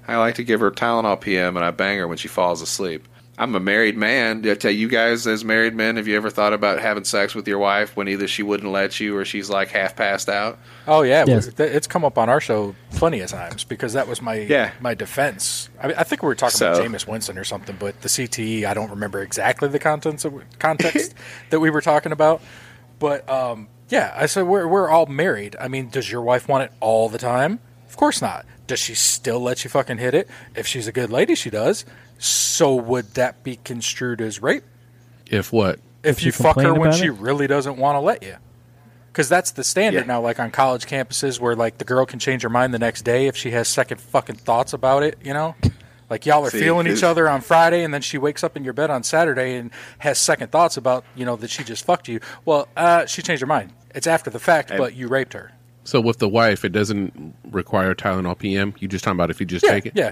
[0.07, 3.07] I like to give her Tylenol PM, and I bang her when she falls asleep.
[3.37, 4.41] I'm a married man.
[4.41, 7.35] Did I tell you guys, as married men, have you ever thought about having sex
[7.35, 10.57] with your wife when either she wouldn't let you or she's like half passed out?
[10.87, 11.47] Oh yeah, Yes.
[11.57, 14.71] it's come up on our show plenty of times because that was my Yeah.
[14.79, 15.69] my defense.
[15.83, 18.07] I, mean, I think we were talking So- about Jameis Winston or something, but the
[18.07, 21.13] CTE, I don't remember exactly the contents of, context
[21.49, 22.41] that we were talking about.
[22.99, 25.57] But um, yeah, I said we're we're all married.
[25.59, 27.59] I mean, does your wife want it all the time?
[27.89, 28.45] Of course not.
[28.67, 30.29] Does she still let you fucking hit it?
[30.55, 31.83] If she's a good lady, she does.
[32.17, 34.63] So would that be construed as rape?
[35.29, 35.79] If what?
[36.03, 37.13] If, If you you fuck her when about she it?
[37.13, 38.35] really doesn't want to let you.
[39.11, 40.05] Because that's the standard Yeah.
[40.07, 43.03] now, like on college campuses, where like the girl can change her mind the next
[43.03, 45.17] day if she has second fucking thoughts about it.
[45.23, 45.55] You know,
[46.09, 48.63] like y'all are See, feeling each other on Friday, and then she wakes up in
[48.63, 52.07] your bed on Saturday and has second thoughts about you know that she just fucked
[52.09, 52.19] you.
[52.43, 53.71] Well, uh, she changed her mind.
[53.93, 55.51] It's after the fact, And- but you raped her.
[55.85, 58.73] So with the wife, it doesn't require Tylenol PM.
[58.79, 59.93] You just talking about if you just Yeah, take it.
[59.95, 60.11] yeah.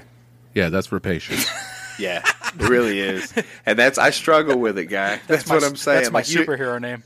[0.53, 1.45] Yeah, that's for patients.
[1.99, 2.21] Yeah,
[2.59, 3.33] it really is,
[3.65, 5.19] and that's I struggle with it, guy.
[5.27, 5.99] That's, my- what I'm saying.
[6.03, 7.03] That's my Like, you- superhero name.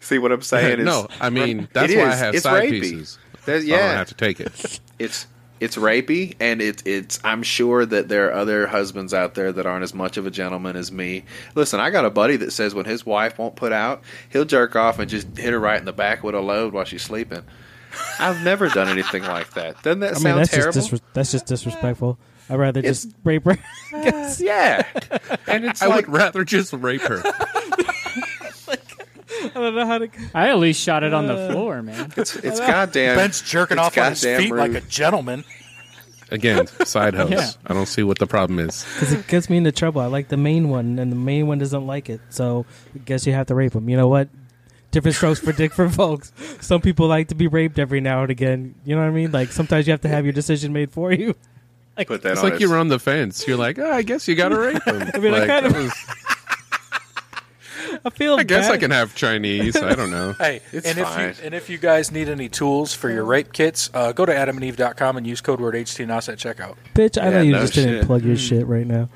[0.00, 0.80] See what I'm saying?
[0.80, 2.80] Is, no, I mean that's It why I have It's side rapey.
[2.80, 3.18] pieces.
[3.44, 3.92] There's- So I don't yeah.
[3.96, 4.80] have to take it.
[4.98, 5.26] it's
[5.60, 7.20] it's rapey, and it's it's.
[7.22, 10.30] I'm sure that there are other husbands out there that aren't as much of a
[10.30, 11.24] gentleman as me.
[11.54, 14.74] Listen, I got a buddy that says when his wife won't put out, he'll jerk
[14.74, 17.42] off and just hit her right in the back with a load while she's sleeping.
[18.18, 19.82] I've never done anything like that.
[19.82, 20.72] Doesn't that I mean, sound that's terrible?
[20.72, 22.18] just disres- that's just disrespectful.
[22.50, 23.56] I'd rather It's- just rape her.
[24.38, 24.82] yeah,
[25.46, 27.22] and it's I like would rather just rape her.
[29.42, 30.08] I don't know how to.
[30.34, 32.12] I at least shot it on the Uh, floor, man.
[32.16, 33.16] it's it's goddamn.
[33.16, 35.44] Ben's jerking it's off on his goddamn feet like a gentleman.
[36.30, 37.30] Again, side hose.
[37.30, 37.50] Yeah.
[37.66, 38.84] I don't see what the problem is.
[38.94, 40.00] Because it gets me into trouble.
[40.00, 42.20] I like the main one, and the main one doesn't like it.
[42.30, 43.88] So I guess you have to rape him.
[43.88, 44.28] You know what?
[44.90, 46.32] Different strokes for different folks.
[46.60, 48.74] Some people like to be raped every now and again.
[48.84, 49.32] You know what I mean?
[49.32, 51.34] Like sometimes you have to have your decision made for you.
[51.96, 53.46] Put that It's on like his- you're on the fence.
[53.46, 55.10] You're like, oh, I guess you got to rape him.
[55.14, 55.92] I mean, I kind of- was-
[58.04, 58.36] I feel.
[58.36, 58.70] I guess.
[58.70, 59.76] I can have Chinese.
[59.76, 60.32] I don't know.
[60.38, 61.30] Hey, It's and fine.
[61.30, 64.24] if you and if you guys need any tools for your rape kits, uh, go
[64.24, 66.76] to adamandeve.com and use code word HTNOS at checkout.
[66.94, 67.86] Bitch, I Yeah, know you no just shit.
[67.86, 69.08] Didn't plug your shit right now.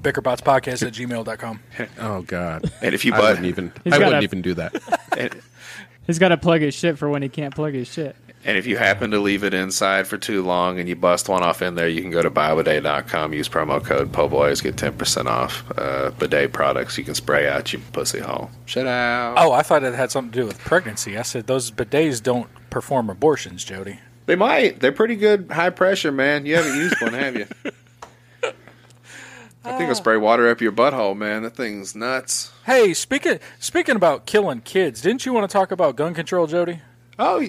[0.00, 1.60] Bickerbotspodcast at gmail.com.
[2.00, 2.70] Oh God.
[2.82, 3.72] And if you I butt, wouldn't even.
[3.86, 5.00] I wouldn't a- even do that.
[5.16, 5.34] and,
[6.06, 8.14] He's got to plug his shit for when he can't plug his shit.
[8.48, 11.42] And if you happen to leave it inside for too long and you bust one
[11.42, 15.70] off in there, you can go to biobidet.com, use promo code POBOYS, get 10% off
[15.76, 18.50] uh, bidet products you can spray out your pussy hole.
[18.64, 19.34] Shut out.
[19.36, 21.18] Oh, I thought it had something to do with pregnancy.
[21.18, 24.00] I said those bidets don't perform abortions, Jody.
[24.24, 24.80] They might.
[24.80, 26.46] They're pretty good high pressure, man.
[26.46, 27.46] You haven't used one, have you?
[29.62, 31.42] I think I'll spray water up your butthole, man.
[31.42, 32.50] That thing's nuts.
[32.64, 36.80] Hey, speaking speaking about killing kids, didn't you want to talk about gun control, Jody?
[37.18, 37.40] Oh,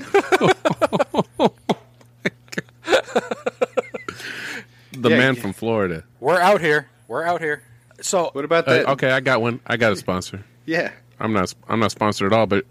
[4.91, 5.41] The Yeah, man yeah.
[5.41, 6.03] from Florida.
[6.19, 6.87] We're out here.
[7.07, 7.61] We're out here.
[8.01, 8.87] So what about Uh, that?
[8.89, 9.59] okay, I got one.
[9.67, 10.43] I got a sponsor.
[10.65, 10.91] Yeah.
[11.19, 11.53] I'm not.
[11.67, 12.65] I'm not sponsored at all, but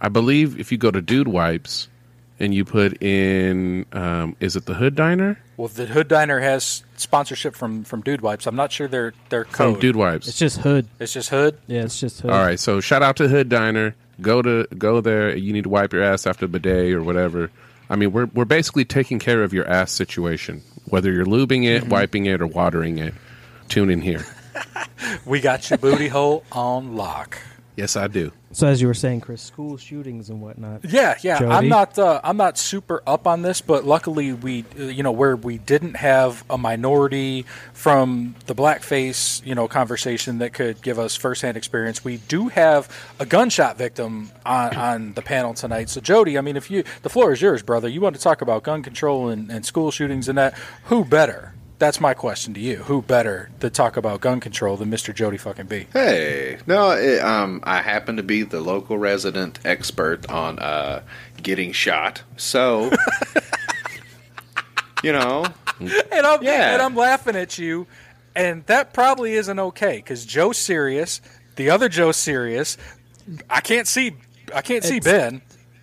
[0.00, 1.88] I believe if you go to Dude Wipes
[2.38, 6.82] and you put in, um, is it the Hood Diner well, the Hood Diner has
[6.96, 8.46] sponsorship from from Dude Wipes.
[8.46, 9.74] I'm not sure their their from code.
[9.74, 10.26] From Dude Wipes?
[10.28, 10.88] It's just hood.
[10.98, 11.56] It's just Hood.
[11.68, 12.30] Yeah, it's just hood.
[12.32, 13.94] All right, so shout out to Hood Diner.
[14.20, 15.36] Go to go there.
[15.36, 17.50] You need to wipe your ass after the bidet or whatever.
[17.88, 21.82] I mean, we're we're basically taking care of your ass situation, whether you're lubing it,
[21.82, 21.90] mm-hmm.
[21.90, 23.14] wiping it, or watering it.
[23.68, 24.24] Tune in here.
[25.26, 27.38] We got your booty hole on lock.
[27.74, 28.32] Yes, I do.
[28.52, 30.84] So as you were saying, Chris, school shootings and whatnot.
[30.84, 31.38] Yeah, yeah.
[31.38, 31.52] Jody?
[31.52, 31.98] I'm not.
[31.98, 35.56] Uh, I'm not super up on this, but luckily we, uh, you know, where we
[35.56, 41.56] didn't have a minority from the blackface, you know, conversation that could give us firsthand
[41.56, 42.04] experience.
[42.04, 45.88] We do have a gunshot victim on, on the panel tonight.
[45.88, 47.88] So Jody, I mean, if you, the floor is yours, brother.
[47.88, 50.52] You want to talk about gun control and, and school shootings and that?
[50.84, 51.54] Who better?
[51.82, 52.76] That's my question to you.
[52.76, 55.12] Who better to talk about gun control than Mr.
[55.12, 55.88] Jody fucking B?
[55.92, 61.02] Hey, no, it, um, I happen to be the local resident expert on uh,
[61.42, 62.22] getting shot.
[62.36, 62.92] So,
[65.02, 65.44] you know,
[65.80, 66.74] and I'm Yeah.
[66.74, 67.88] and I'm laughing at you,
[68.36, 71.20] and that probably isn't okay because Joe's serious,
[71.56, 72.78] the other Joe's serious.
[73.50, 74.12] I can't see,
[74.54, 75.42] I can't see Ben.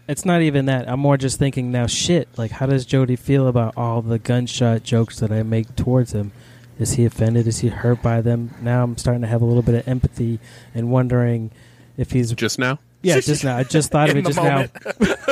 [0.10, 0.90] It's not even that.
[0.90, 1.86] I'm more just thinking now.
[1.86, 6.14] Shit, like how does Jody feel about all the gunshot jokes that I make towards
[6.14, 6.32] him?
[6.80, 7.46] Is he offended?
[7.46, 8.56] Is he hurt by them?
[8.62, 10.40] Now I'm starting to have a little bit of empathy
[10.74, 11.52] and wondering
[11.96, 12.80] if he's Just now.
[13.04, 13.20] yeah.
[13.20, 14.72] Just now, I just thought of it just moment.
[15.00, 15.16] now.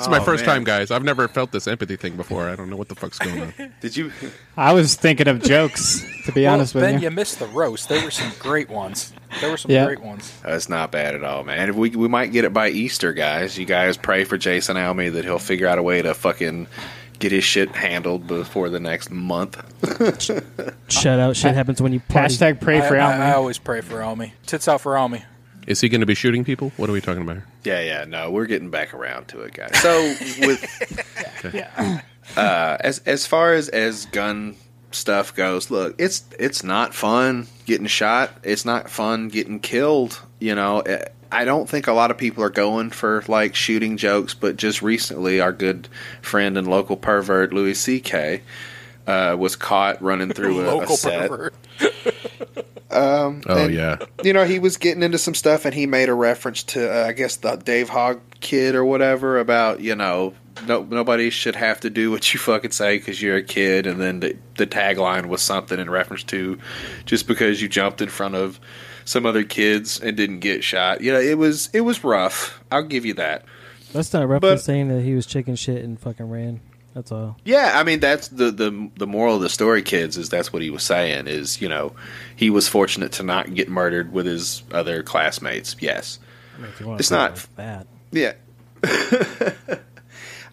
[0.00, 0.54] It's my Oh, first man.
[0.56, 0.90] time, guys.
[0.90, 2.48] I've never felt this empathy thing before.
[2.48, 3.54] I don't know what the fuck's going on.
[3.80, 4.10] did you?
[4.56, 7.02] I was thinking of jokes, to be Well, honest with ben, you.
[7.02, 7.88] you missed the roast.
[7.88, 9.12] There were some great ones.
[9.40, 9.84] There were some Yeah.
[9.86, 10.32] great ones.
[10.44, 11.68] That's not bad at all, man.
[11.68, 13.56] If we we might get it by Easter, guys.
[13.58, 16.66] You guys pray for Jason Alme that he'll figure out a way to fucking
[17.18, 19.62] get his shit handled before the next month.
[20.88, 21.36] Shut out.
[21.36, 22.34] Shit happens when you party.
[22.34, 24.32] Hashtag pray for I, I, I always pray for Almy.
[24.46, 25.24] Tits out for Almy.
[25.70, 26.72] Is he going to be shooting people?
[26.76, 27.36] What are we talking about?
[27.36, 27.46] here?
[27.62, 29.78] Yeah, yeah, no, we're getting back around to it, guys.
[29.78, 30.00] So
[30.40, 30.66] with
[32.36, 34.56] uh, as as far as as gun
[34.90, 38.32] stuff goes, look, it's it's not fun getting shot.
[38.42, 40.20] It's not fun getting killed.
[40.40, 43.96] You know, Eh, I don't think a lot of people are going for like shooting
[43.96, 45.86] jokes, but just recently, our good
[46.20, 48.42] friend and local pervert Louis C.K.
[49.06, 51.28] Uh, was caught running through a, a set.
[51.30, 51.54] pervert.
[52.90, 53.96] Um, Oh, and, yeah.
[54.22, 57.06] you know he was getting into some stuff, and he made a reference to uh,
[57.06, 60.34] I guess the Dave Hogg kid or whatever about you know
[60.66, 64.00] no nobody should have to do what you fucking say because you're a kid, and
[64.00, 66.58] then the, the tagline was something in reference to
[67.06, 68.58] just because you jumped in front of
[69.04, 71.00] some other kids and didn't get shot.
[71.00, 72.62] You know it was it was rough.
[72.72, 73.44] I'll give you that.
[73.92, 76.60] That's not reference saying that he was chicken shit and fucking ran.
[76.94, 77.36] That's all.
[77.44, 80.62] Yeah, I mean that's the, the the moral of the story, kids, is that's what
[80.62, 81.28] he was saying.
[81.28, 81.94] Is you know
[82.34, 85.76] he was fortunate to not get murdered with his other classmates.
[85.78, 86.18] Yes,
[86.56, 87.86] I mean, if you wanna it's not that.
[88.10, 88.32] Yeah.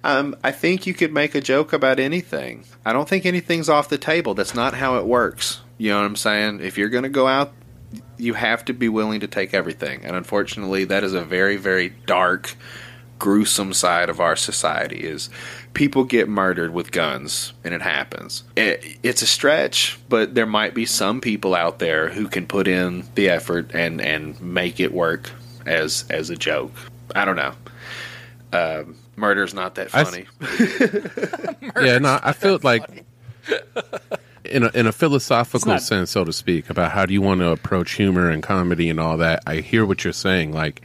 [0.04, 2.66] um, I think you could make a joke about anything.
[2.86, 4.34] I don't think anything's off the table.
[4.34, 5.62] That's not how it works.
[5.78, 6.60] You know what I'm saying?
[6.62, 7.54] If you're going to go out,
[8.18, 10.04] you have to be willing to take everything.
[10.04, 12.56] And unfortunately, that is a very, very dark,
[13.20, 15.04] gruesome side of our society.
[15.04, 15.30] Is
[15.78, 18.44] people get murdered with guns, and it happens.
[18.56, 22.68] It, it's a stretch, but there might be some people out there who can put
[22.68, 25.30] in the effort and and make it work
[25.68, 26.72] as as a joke.
[27.16, 27.54] I don't know.
[28.52, 30.26] Um, murder's not that I funny.
[31.86, 33.06] yeah, no, I feel like
[34.46, 37.42] in a, in a philosophical not- sense, so to speak, about how do you want
[37.42, 39.44] to approach humor and comedy and all that.
[39.46, 40.54] I hear what you're saying.
[40.54, 40.82] Like,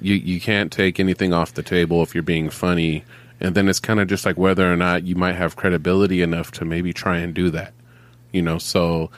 [0.00, 3.04] you you can't take anything off the table if you're being funny,
[3.40, 6.50] and then it's kind of just like whether or not you might have credibility enough
[6.52, 7.72] to maybe try and do that.
[8.32, 9.10] You know, so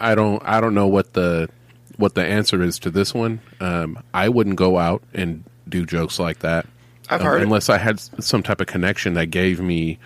[0.00, 1.48] I- don't I don't know what the
[1.96, 3.40] what the answer is to this one.
[3.60, 6.66] Um, I wouldn't go out and do jokes like that.
[7.08, 7.44] I've um, heard it.
[7.44, 9.98] unless I had some type of connection that gave me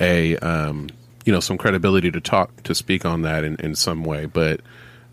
[0.00, 0.88] a um,
[1.24, 4.26] you know some credibility to talk to speak on that in, in some way.
[4.26, 4.60] But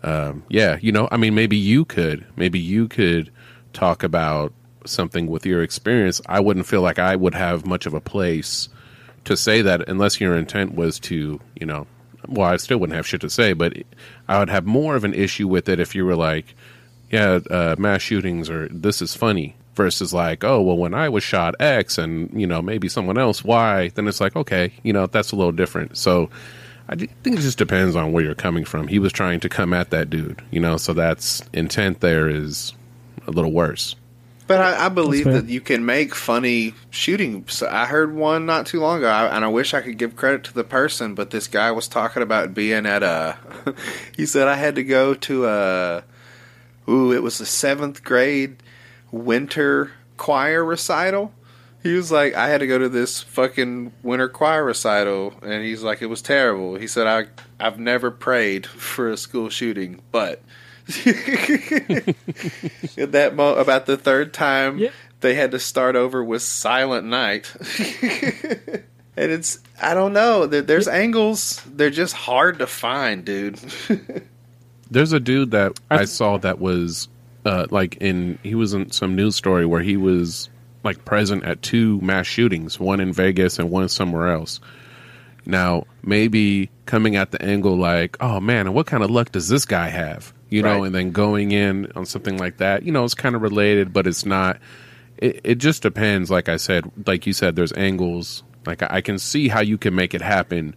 [0.02, 3.30] um, yeah, you know, I mean, maybe you could, maybe you could
[3.72, 4.52] talk about
[4.84, 6.20] something with your experience.
[6.26, 8.68] I wouldn't feel like I would have much of a place
[9.24, 11.86] to say that unless your intent was to, you know,
[12.28, 13.74] well, I still wouldn't have shit to say, but
[14.28, 16.54] I would have more of an issue with it if you were like,
[17.10, 21.22] yeah, uh, mass shootings or this is funny versus like, oh, well, when I was
[21.22, 25.06] shot X and, you know, maybe someone else Y, then it's like, okay, you know,
[25.06, 25.96] that's a little different.
[25.96, 26.30] So
[26.88, 28.88] I think it just depends on where you're coming from.
[28.88, 32.72] He was trying to come at that dude, you know, so that's intent there is
[33.26, 33.96] a little worse.
[34.46, 37.46] But I, I believe that you can make funny shooting.
[37.48, 40.44] So I heard one not too long ago, and I wish I could give credit
[40.44, 41.14] to the person.
[41.14, 43.38] But this guy was talking about being at a.
[44.16, 46.04] he said I had to go to a.
[46.86, 48.56] Ooh, it was the seventh grade
[49.10, 51.32] winter choir recital.
[51.82, 55.82] He was like, I had to go to this fucking winter choir recital, and he's
[55.82, 56.76] like, it was terrible.
[56.76, 57.26] He said, I
[57.64, 60.42] I've never prayed for a school shooting, but
[62.98, 64.78] at that mo- about the third time
[65.24, 67.50] they had to start over with Silent Night.
[69.16, 70.46] and it's I don't know.
[70.46, 71.62] There, there's angles.
[71.66, 73.58] They're just hard to find, dude.
[74.90, 77.08] There's a dude that I saw that was
[77.44, 80.50] uh, like in he was in some news story where he was
[80.84, 84.60] like present at two mass shootings, one in Vegas and one somewhere else.
[85.46, 89.64] Now, maybe coming at the angle like, oh man, what kind of luck does this
[89.64, 90.32] guy have?
[90.50, 90.86] You know, Right.
[90.86, 94.06] and then going in on something like that, you know, it's kind of related, but
[94.06, 94.58] it's not.
[95.18, 96.30] It, it just depends.
[96.30, 98.42] Like I said, like you said, there's angles.
[98.66, 100.74] Like I I can see how you can make it happen.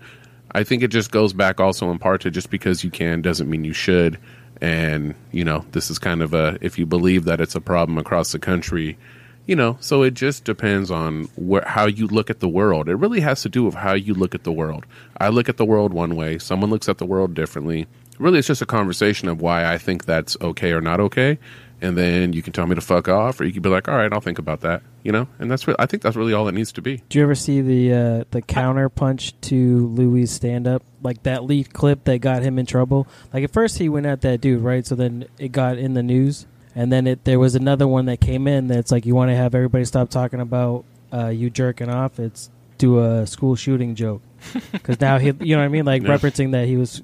[0.51, 3.49] I think it just goes back also in part to just because you can doesn't
[3.49, 4.17] mean you should.
[4.59, 7.99] And, you know, this is kind of a, if you believe that it's a problem
[7.99, 8.97] across the country,
[9.45, 12.89] you know, so it just depends on where, how you look at the world.
[12.89, 14.85] It really has to do with how you look at the world.
[15.19, 17.85] I look at the world one way, someone looks at the world differently.
[18.19, 21.37] Really, it's just a conversation of why I think that's okay or not okay.
[21.79, 23.95] And then you can tell me to fuck off, or you can be like, all
[23.95, 25.27] right, I'll think about that, you know?
[25.37, 27.03] And that's, re- I think that's really all it needs to be.
[27.07, 30.81] Do you ever see the uh, the counter punch to Louis' stand up?
[31.03, 33.07] Like that lead clip that got him in trouble?
[33.31, 34.87] Like at first he went at that dude, right?
[34.87, 36.47] So then it got in the news.
[36.73, 39.35] And then it there was another one that came in that's like you want to
[39.35, 42.19] have everybody stop talking about uh, you jerking off.
[42.19, 42.49] It's
[42.79, 44.21] do a school shooting joke.
[44.71, 45.85] Because now he, you know what I mean?
[45.85, 46.09] Like Yeah.
[46.09, 47.01] referencing that he was,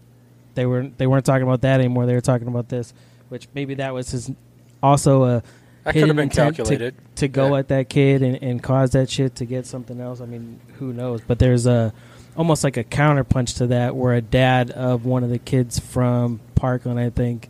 [0.55, 2.05] they were they weren't talking about that anymore.
[2.05, 2.93] They were talking about this,
[3.29, 4.31] which maybe that was his
[4.81, 5.43] also a
[5.83, 6.95] That could hidden have been calculated.
[6.97, 7.59] to, to go Yeah.
[7.59, 10.21] at that kid and, and cause that shit to get something else.
[10.21, 11.21] I mean, who knows?
[11.25, 11.93] But there's a
[12.35, 16.39] almost like a counterpunch to that, where a dad of one of the kids from
[16.55, 17.49] Parkland, I think,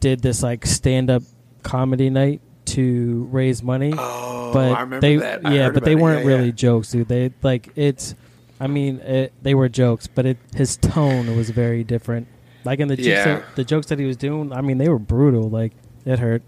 [0.00, 1.22] did this like stand up
[1.62, 3.92] comedy night to raise money.
[3.96, 5.46] Oh, but I remember they, that.
[5.46, 6.02] I Yeah, heard but they about it.
[6.02, 6.52] weren't Yeah, really yeah.
[6.52, 7.08] jokes, dude.
[7.08, 8.14] They like it's.
[8.62, 12.28] I mean, it, they were jokes, but it his tone was very different.
[12.64, 13.24] Like in the jokes Yeah.
[13.24, 15.50] that, the jokes that he was doing, I mean, they were brutal.
[15.50, 15.72] Like
[16.04, 16.42] it hurt.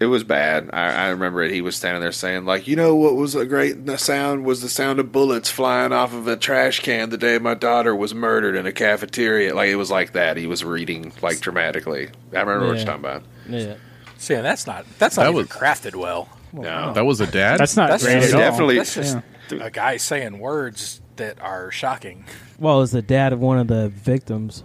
[0.00, 0.70] It was bad.
[0.72, 1.52] I, I remember it.
[1.52, 4.62] He was standing there saying, like, you know what was a great the sound was
[4.62, 8.14] the sound of bullets flying off of a trash can the day my daughter was
[8.14, 9.54] murdered in a cafeteria.
[9.54, 10.38] Like it was like that.
[10.38, 12.08] He was reading like dramatically.
[12.34, 13.24] I remember what you're talking about.
[13.46, 13.74] Yeah.
[14.16, 16.30] See, and that's not that's not That even was- crafted well.
[16.54, 17.60] No, That was a dad.
[17.60, 18.40] That's not That's great just, at all.
[18.40, 19.18] definitely- That's just
[19.50, 19.64] Yeah.
[19.66, 22.24] a guy saying words that are shocking.
[22.58, 24.64] Well, it was the dad of one of the victims.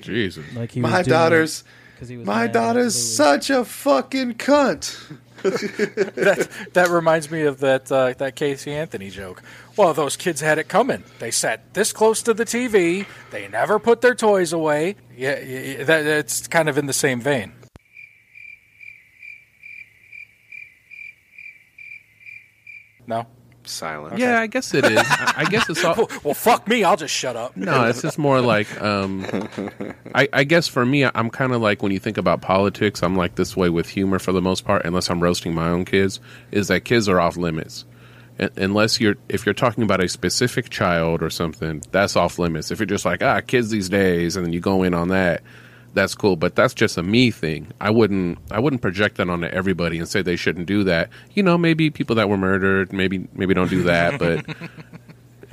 [0.00, 0.44] Jesus.
[0.54, 3.16] Like he my was daughter's it 'cause he was my daughter's Louis.
[3.16, 5.16] such a fucking cunt.
[5.42, 9.42] that that reminds me of that uh, that Casey Anthony joke.
[9.76, 11.04] Well, those kids had it coming.
[11.20, 13.06] They sat this close to the TV.
[13.30, 14.96] They never put their toys away.
[15.16, 17.52] Yeah, yeah, yeah, that it's kind of in the same vein.
[23.06, 23.26] No.
[23.66, 24.18] Silent.
[24.18, 24.98] Yeah, I guess it is.
[24.98, 26.08] I, I guess it's all.
[26.24, 26.84] Well, fuck me.
[26.84, 27.56] I'll just shut up.
[27.56, 28.80] No, it's just more like.
[28.80, 29.26] Um,
[30.14, 33.16] I, I guess for me, I'm kind of like when you think about politics, I'm
[33.16, 36.20] like this way with humor for the most part, unless I'm roasting my own kids.
[36.52, 37.84] Is that kids are off limits.
[38.38, 42.70] Unless you're, if you're talking about a specific child or something, that's off limits.
[42.70, 45.42] If you're just like, ah, kids these days, and then you go in on that,
[45.96, 46.36] that's cool.
[46.36, 47.72] But that's just a me thing.
[47.80, 51.10] I wouldn't, I wouldn't project that onto everybody and say they shouldn't do that.
[51.34, 54.18] You know, maybe people that were murdered, maybe, maybe don't do that.
[54.20, 54.46] But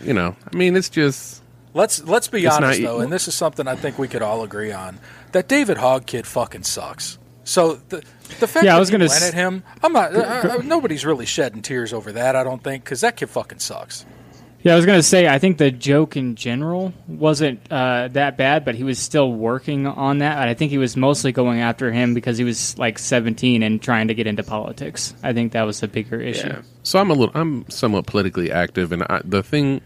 [0.05, 1.41] you know, I mean, it's just.
[1.73, 4.21] Let's let's be It's honest not- though, and this is something I think we could
[4.21, 4.99] all agree on.
[5.31, 7.17] That David Hogg kid fucking sucks.
[7.45, 8.03] So the
[8.39, 10.15] the fact Yeah, I that was he gonna went s- at him, I'm not.
[10.15, 12.35] I, I, nobody's really shedding tears over that.
[12.35, 14.05] I don't think because that kid fucking sucks.
[14.63, 18.63] Yeah, I was gonna say I think the joke in general wasn't uh, that bad,
[18.63, 20.37] but he was still working on that.
[20.37, 23.81] And I think he was mostly going after him because he was like 17 and
[23.81, 25.13] trying to get into politics.
[25.21, 26.61] I think that was the bigger issue.
[26.83, 29.81] So I'm a little, I'm somewhat politically active, and I, the thing,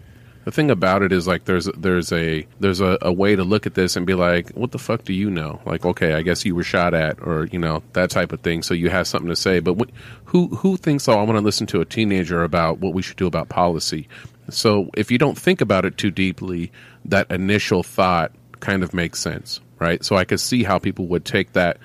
[0.45, 3.65] the thing about it is like there's there's a there's a, a way to look
[3.65, 5.59] at this and be like, what the fuck do you know?
[5.65, 8.61] Like, okay, I guess you were shot at, or you know that type of thing.
[8.61, 9.59] So you have something to say.
[9.59, 9.91] But wh-
[10.25, 11.07] who who thinks?
[11.07, 14.07] Oh, I want to listen to a teenager about what we should do about policy.
[14.50, 16.72] So if you don't think about it too deeply,
[17.06, 20.04] that initial thought kind of makes sense, right?
[20.04, 21.78] So I could see how people would take that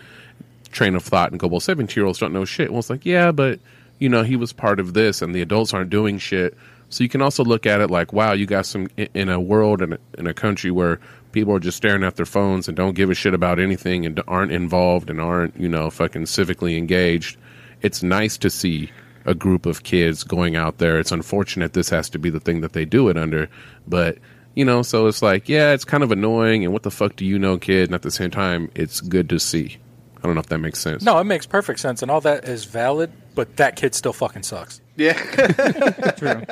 [0.71, 2.71] train of thought and go, well, 17 year olds don't know shit.
[2.71, 3.61] Well, it's like, yeah, but,
[3.99, 6.57] you know, he was part of this and the adults aren't doing shit.
[6.89, 9.81] So you can also look at it like, wow, you got some in- a world
[9.81, 11.01] and in a country where
[11.33, 14.23] people are just staring at their phones and don't give a shit about anything and
[14.29, 17.39] aren't involved and aren't, you know, fucking civically engaged.
[17.81, 18.91] It's nice to see
[19.25, 20.99] a group of kids going out there.
[20.99, 23.49] It's unfortunate this has to be the thing that they do it under,
[23.87, 24.19] but
[24.55, 27.25] you know, so it's like, yeah, it's kind of annoying and what the fuck do
[27.25, 27.85] you know, kid?
[27.89, 29.79] And at the same time, it's good to see.
[30.19, 31.03] I don't know if that makes sense.
[31.03, 33.11] No, it makes perfect sense, and all that is valid.
[33.35, 34.81] But that kid still fucking sucks.
[34.97, 35.15] Yeah.
[36.19, 36.43] True.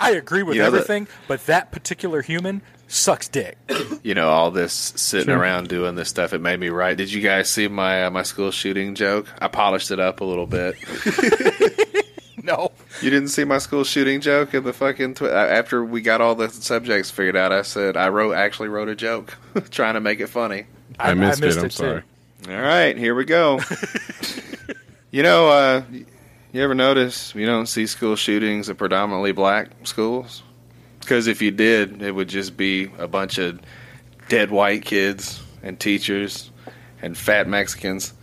[0.00, 2.62] I agree with You know, the- everything, but that particular human
[2.92, 3.56] sucks dick.
[4.02, 5.38] you know all this sitting Sure.
[5.38, 8.22] around doing this stuff it made me write did you guys see my uh, my
[8.24, 10.74] school shooting joke i polished it up a little bit
[12.42, 16.00] no you didn't see my school shooting joke in the fucking tw- uh, after we
[16.00, 19.36] got all the subjects figured out i said i wrote actually wrote a joke
[19.70, 20.64] trying to make it funny
[20.98, 21.56] I, missed, it.
[21.58, 22.02] I'm sorry.
[22.48, 23.60] all right here we go
[25.12, 25.82] you know uh
[26.52, 30.42] you ever notice you don't see school shootings at predominantly black schools
[31.00, 33.60] because if you did, it would just be a bunch of
[34.28, 36.50] dead white kids and teachers
[37.02, 38.14] and fat Mexicans.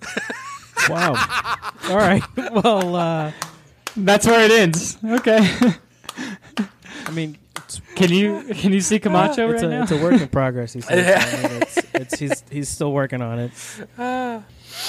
[0.88, 1.14] Wow.
[1.84, 2.22] All right.
[2.36, 3.32] Well, uh,
[3.96, 4.98] That's where it ends.
[5.04, 5.38] Okay.
[7.06, 7.38] I mean,
[7.94, 9.82] can you can you see Camacho it's right a, now?
[9.84, 10.72] It's a work in progress.
[10.72, 11.06] He says.
[11.06, 11.38] Yeah.
[11.48, 13.52] I mean, it's, it's, he's he's still working on it.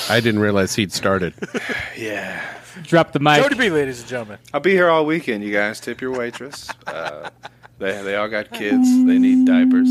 [0.10, 1.34] I didn't realize he'd started.
[1.98, 2.42] Yeah.
[2.84, 3.44] Drop the mic.
[3.44, 4.40] Jody B, ladies and gentlemen.
[4.54, 5.80] I'll be here all weekend, you guys.
[5.80, 6.70] Tip your waitress.
[6.88, 7.30] Uh,
[7.80, 8.88] they they all got kids.
[9.06, 9.90] They need diapers.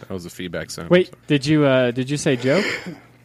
[0.00, 0.90] That was a feedback sound.
[0.90, 2.64] Wait, did you uh, did you say joke?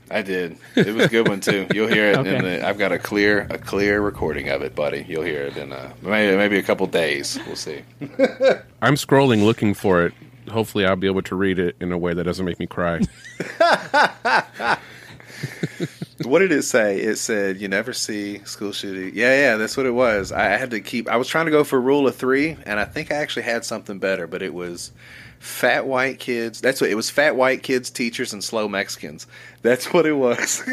[0.09, 0.57] I did.
[0.75, 1.67] It was a good one too.
[1.73, 2.17] You'll hear it.
[2.17, 2.35] Okay.
[2.35, 5.05] In the, I've got a clear a clear recording of it, buddy.
[5.07, 7.39] You'll hear it in uh, maybe maybe a couple days.
[7.45, 7.83] We'll see.
[8.81, 10.13] I'm scrolling looking for it.
[10.49, 13.01] Hopefully, I'll be able to read it in a way that doesn't make me cry.
[16.23, 16.99] what did it say?
[16.99, 19.11] It said you never see school shooting.
[19.15, 20.31] Yeah, yeah, that's what it was.
[20.31, 21.09] I had to keep.
[21.09, 23.65] I was trying to go for rule of three, and I think I actually had
[23.65, 24.91] something better, but it was
[25.43, 26.61] fat white kids.
[26.61, 27.09] That's what it was.
[27.09, 29.27] Fat white kids, teachers, and slow Mexicans.
[29.61, 30.63] That's what it was.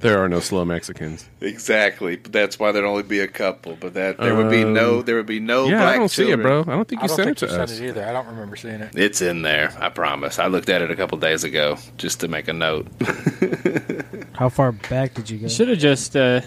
[0.00, 1.26] there are no slow Mexicans.
[1.40, 2.16] exactly.
[2.16, 3.76] But that's why there'd only be a couple.
[3.80, 4.98] But that there would be no.
[4.98, 5.66] Um, There would be no.
[5.66, 6.60] yeah, black I don't see it, bro.
[6.60, 7.78] I don't think I you don't sent think it you to sent us.
[7.78, 8.04] it either.
[8.06, 8.94] I don't remember seeing it.
[8.96, 9.74] It's in there.
[9.80, 10.38] I promise.
[10.38, 12.86] I looked at it a couple days ago just to make a note.
[14.32, 15.48] How far back did you go?
[15.48, 16.16] Should have just.
[16.16, 16.40] Uh,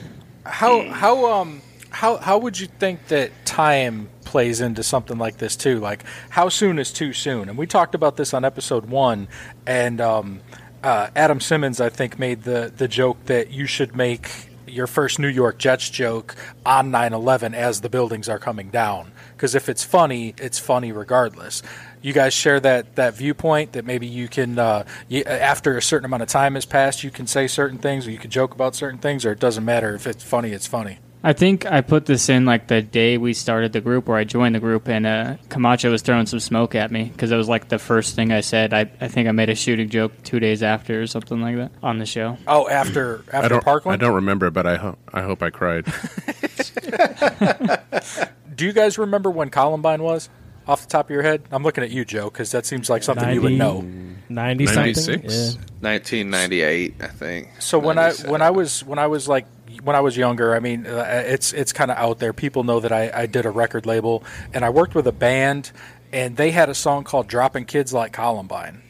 [0.46, 1.62] How how um
[1.94, 5.80] how how would you think that time plays into something like this too.
[5.80, 7.50] Like, how soon is too soon?
[7.50, 9.28] And we talked about this on episode one,
[9.68, 10.40] and um,
[10.84, 14.28] uh, Adam Simmons, I think, made the the joke that you should make
[14.66, 16.36] your first New York Jets joke
[16.66, 19.12] on 9/11 as the buildings are coming down.
[19.36, 21.62] Because if it's funny, it's funny regardless.
[22.02, 26.06] You guys share that that viewpoint that maybe you can, uh, you, after a certain
[26.06, 28.74] amount of time has passed, you can say certain things, or you can joke about
[28.74, 30.98] certain things, or it doesn't matter if it's funny, it's funny.
[31.26, 34.26] I think I put this in like the day we started the group, or I
[34.26, 37.48] joined the group, and uh, Camacho was throwing some smoke at me because it was
[37.48, 38.74] like the first thing I said.
[38.74, 41.72] I, I think I made a shooting joke two days after or something like that
[41.82, 42.38] on the show.
[42.46, 43.64] Oh, after I after don't.
[43.64, 44.02] Parkland.
[44.02, 45.00] I don't remember, but I hope.
[45.14, 45.86] I hope I cried.
[48.56, 50.30] Do you guys remember when Columbine was?
[50.66, 53.04] Off the top of your head, I'm looking at you, Joe, because that seems like
[53.04, 53.82] something you would know.
[54.30, 54.82] 90 something.
[54.82, 55.24] 96?
[55.24, 55.62] Yeah.
[55.82, 57.50] 1998, I think.
[57.60, 59.46] So when I when I was when I was like
[59.84, 62.34] when I was younger, I mean, uh, it's it's kind of out there.
[62.34, 64.24] People know that I, I did a record label
[64.54, 65.72] and I worked with a band,
[66.12, 68.82] and they had a song called "Dropping Kids Like Columbine,"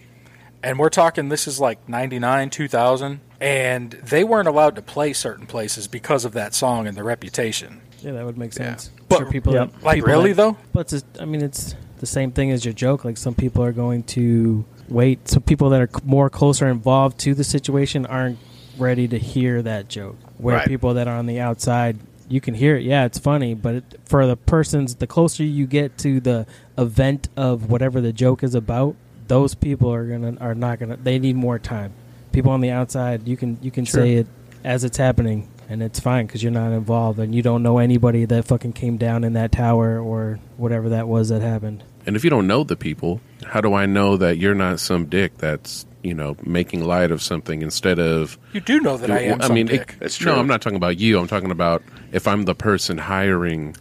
[0.62, 5.46] and we're talking this is like '99, 2000, and they weren't allowed to play certain
[5.48, 7.82] places because of that song and the reputation.
[8.02, 8.92] Yeah, that would make sense.
[9.08, 9.72] But- Sure, people, Yep.
[9.74, 10.58] that, Like, people really, that- though?
[10.74, 13.06] But it's, I mean, it's the same thing as your joke.
[13.06, 15.30] Like some people are going to wait.
[15.30, 18.40] Some people that are c- more closer involved to the situation aren't
[18.78, 20.18] ready to hear that joke.
[20.44, 20.68] Where Right.
[20.68, 21.98] people that are on the outside,
[22.30, 22.84] you can hear it.
[22.84, 26.46] Yeah, it's funny, but it, for the persons, the closer you get to the
[26.78, 28.96] event of whatever the joke is about,
[29.28, 30.98] those people are gonna are not gonna.
[30.98, 31.94] They need more time.
[32.32, 34.02] People on the outside, you can you can Sure.
[34.02, 34.28] say it
[34.64, 38.26] as it's happening, and it's fine because you're not involved and you don't know anybody
[38.26, 41.84] that fucking came down in that tower or whatever that was that happened.
[42.06, 45.06] And if you don't know the people, how do I know that you're not some
[45.06, 48.38] dick that's you know making light of something instead of?
[48.54, 49.42] You do know that I am.
[49.42, 49.82] I some mean, dick.
[49.82, 50.40] it, That's no, true.
[50.40, 51.18] I'm not talking about you.
[51.20, 51.82] I'm talking about
[52.12, 53.76] if I'm the person hiring,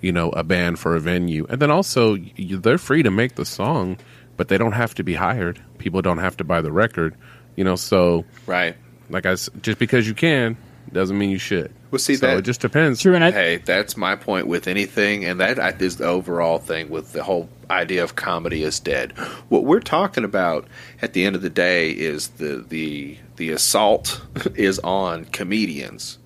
[0.00, 3.34] you know, a band for a venue, and then also you, they're free to make
[3.36, 3.98] the song,
[4.36, 5.60] but they don't have to be hired.
[5.78, 7.14] People don't have to buy the record,
[7.56, 7.76] you know.
[7.76, 8.74] So, right,
[9.10, 10.56] like I s- just because you can
[10.92, 11.72] doesn't mean you should.
[11.90, 13.00] Well, see so that it just depends.
[13.00, 16.90] True, and I, hey, that's my point with anything, and that is the overall thing
[16.90, 19.12] with the whole idea of comedy is dead.
[19.48, 20.66] What we're talking about
[21.00, 24.20] at the end of the day is the the the assault
[24.54, 26.18] is on comedians.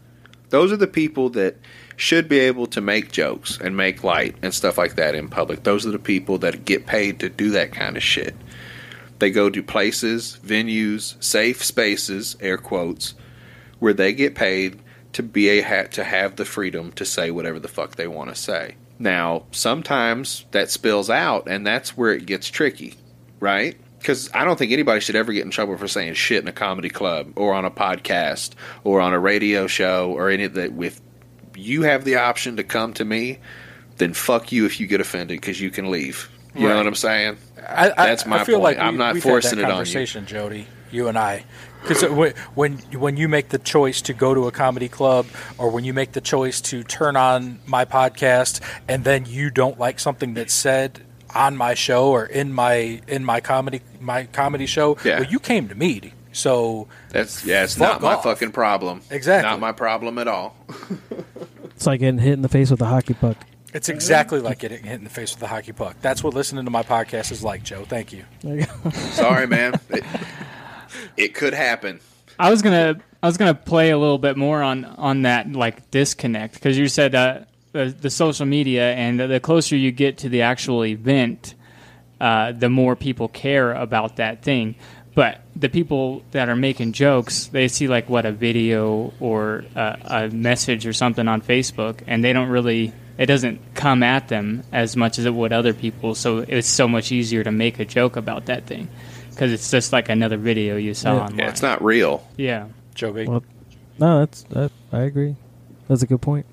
[0.49, 1.57] Those are the people that
[1.97, 5.63] should be able to make jokes and make light and stuff like that in public.
[5.65, 8.35] Those are the people that get paid to do that kind of shit.
[9.19, 13.15] They go to places, venues, safe spaces, air quotes,
[13.79, 14.81] where they get paid
[15.13, 18.31] to be a ha- to have the freedom to say whatever the fuck they want
[18.31, 18.77] to say.
[18.99, 22.95] Now, sometimes that spills out, and that's where it gets tricky,
[23.41, 23.77] right?
[23.99, 26.53] Because I don't think anybody should ever get in trouble for saying shit in a
[26.53, 28.53] comedy club or on a podcast
[28.85, 30.73] or on a radio show or any of that.
[30.83, 31.01] If
[31.55, 33.39] you have the option to come to me,
[33.97, 36.31] then fuck you if you get offended because you can leave.
[36.55, 37.37] You know what I'm saying?
[37.59, 38.77] I, I, That's my I feel point.
[38.77, 39.75] like I'm not forcing it on you.
[39.75, 41.45] conversation, Jody, you and I,
[41.83, 45.26] because uh, when when you make the choice to go to a comedy club,
[45.59, 49.78] or when you make the choice to turn on my podcast, and then you don't
[49.78, 51.01] like something that's said
[51.35, 55.20] on my show or in my in my comedy my comedy show, Yeah.
[55.20, 58.24] well, you came to me, so That's yeah, it's Fuck not my off.
[58.24, 59.03] fucking problem.
[59.11, 59.49] Exactly.
[59.49, 60.57] not my problem at all.
[61.76, 63.39] It's like getting hit in the face with a hockey puck.
[63.72, 65.97] it's exactly like getting hit in the face with a hockey puck.
[66.03, 67.87] That's what listening to my podcast is like, Joe.
[67.89, 68.24] Thank you.
[68.43, 68.91] There you go.
[68.91, 69.81] Sorry, man.
[69.89, 70.05] It,
[71.16, 72.01] it could happen.
[72.38, 75.91] I was gonna I was gonna play a little bit more on on that like
[75.91, 77.41] disconnect because you said uh,
[77.72, 81.55] the, the social media and the closer you get to the actual event,
[82.20, 84.74] uh, the more people care about that thing.
[85.14, 89.99] But the people that are making jokes, they see like what a video or a,
[90.05, 92.93] a message or something on Facebook, and they don't really.
[93.18, 96.14] It doesn't come at them as much as it would other people.
[96.14, 98.88] So it's so much easier to make a joke about that thing
[99.31, 101.20] because it's just like another video you saw Yeah.
[101.22, 101.39] online.
[101.39, 102.26] Yeah, it's not real.
[102.37, 102.66] Yeah.
[102.95, 103.24] Joe B.
[103.26, 103.43] Well,
[103.99, 105.37] no, that's that, I agree.
[105.88, 106.46] That's a good point.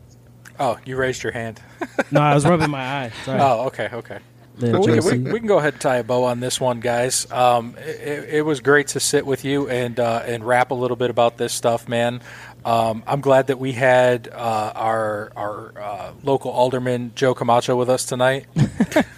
[0.60, 1.62] oh, you raised your hand.
[2.12, 3.12] No, I was rubbing my eye.
[3.26, 3.40] Sorry.
[3.42, 4.20] Oh, okay, okay.
[4.62, 5.18] Well, we, Josie.
[5.20, 7.30] we, we can go ahead and tie a bow on this one, guys.
[7.32, 10.96] Um, it, it was great to sit with you and uh, and rap a little
[10.98, 12.22] bit about this stuff, man.
[12.66, 17.90] Um, I'm glad that we had uh, our our uh, local alderman Joe Camacho with
[17.90, 18.46] us tonight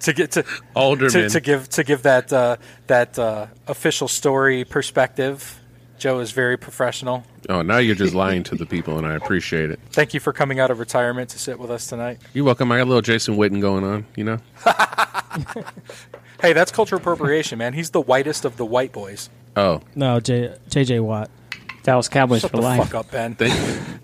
[0.00, 0.44] to get to
[0.74, 1.10] Alderman.
[1.12, 2.56] to, to give to give that uh,
[2.86, 5.56] that uh, official story perspective.
[5.98, 7.24] Joe is very professional.
[7.50, 9.78] Oh, now you're just lying to the people, and I appreciate it.
[9.90, 12.18] Thank you for coming out of retirement to sit with us tonight.
[12.32, 12.72] You're welcome.
[12.72, 14.38] I got a little Jason Witten going on, you know.
[16.40, 17.74] Hey, that's cultural appropriation, man.
[17.74, 19.28] He's the whitest of the white boys.
[19.56, 21.30] Oh, No, J, JJ Watt.
[21.82, 22.82] Dallas Cowboys Shut for the life.
[22.82, 23.34] fuck up, Ben.
[23.34, 23.52] thank,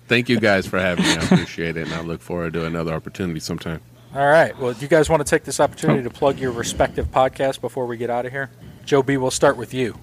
[0.06, 1.10] thank you guys for having me.
[1.12, 3.80] I appreciate it, and I look forward to another opportunity sometime.
[4.16, 4.58] All right.
[4.58, 7.84] Well, do you guys want to take this opportunity to plug your respective podcasts before
[7.84, 8.48] we get out of here?
[8.86, 9.94] Joe B, we'll start with you.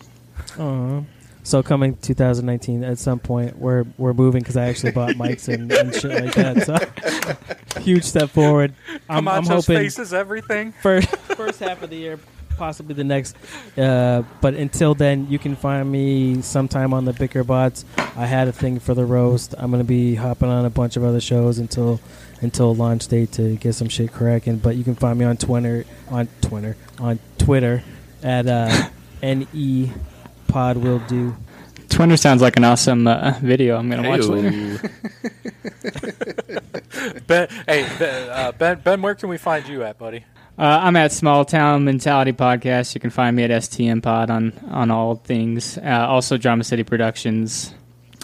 [0.55, 1.01] Uh,
[1.41, 5.71] so coming 2019 at some point we're we're moving because I actually bought mics and,
[5.71, 7.73] and shit like that.
[7.73, 8.75] So huge step forward.
[9.09, 10.73] I'm, I'm hoping face is everything.
[10.73, 12.19] first first half of the year,
[12.55, 13.35] possibly the next.
[13.75, 17.83] Uh, but until then, you can find me sometime on the Bicker Bots.
[17.97, 19.55] I had a thing for the roast.
[19.57, 21.99] I'm gonna be hopping on a bunch of other shows until
[22.43, 24.57] until launch date to get some shit cracking.
[24.57, 27.83] But you can find me on Twitter on Twitter on Twitter
[28.21, 28.89] at uh,
[29.23, 29.91] ne
[30.47, 31.35] pod will do.
[31.89, 33.77] Twitter sounds like an awesome uh, video.
[33.77, 34.33] I'm gonna watch Hey-o.
[34.33, 34.91] later.
[37.27, 40.23] Ben, hey, Ben, uh, ben, Ben, where can we find you at, buddy?
[40.57, 42.93] Uh, I'm at Small Town Mentality Podcast.
[42.95, 45.77] You can find me at STM Pod on on all things.
[45.77, 47.73] Uh, also, Drama City Productions.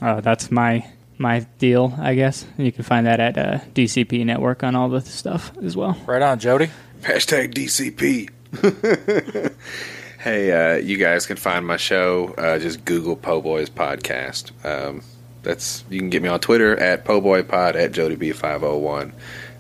[0.02, 0.86] Uh, that's my
[1.20, 2.46] my deal, I guess.
[2.58, 5.96] And you can find that at uh, DCP Network on all the stuff as well.
[6.08, 6.70] Right on, Jody.
[7.02, 8.30] Hashtag DCP.
[10.20, 12.34] hey, uh, you guys can find my show.
[12.38, 14.52] Uh, just Google Po Boys Podcast.
[14.66, 15.04] Um,
[15.44, 19.14] that's you can get me on Twitter at Po Boy Pod at JodyB501.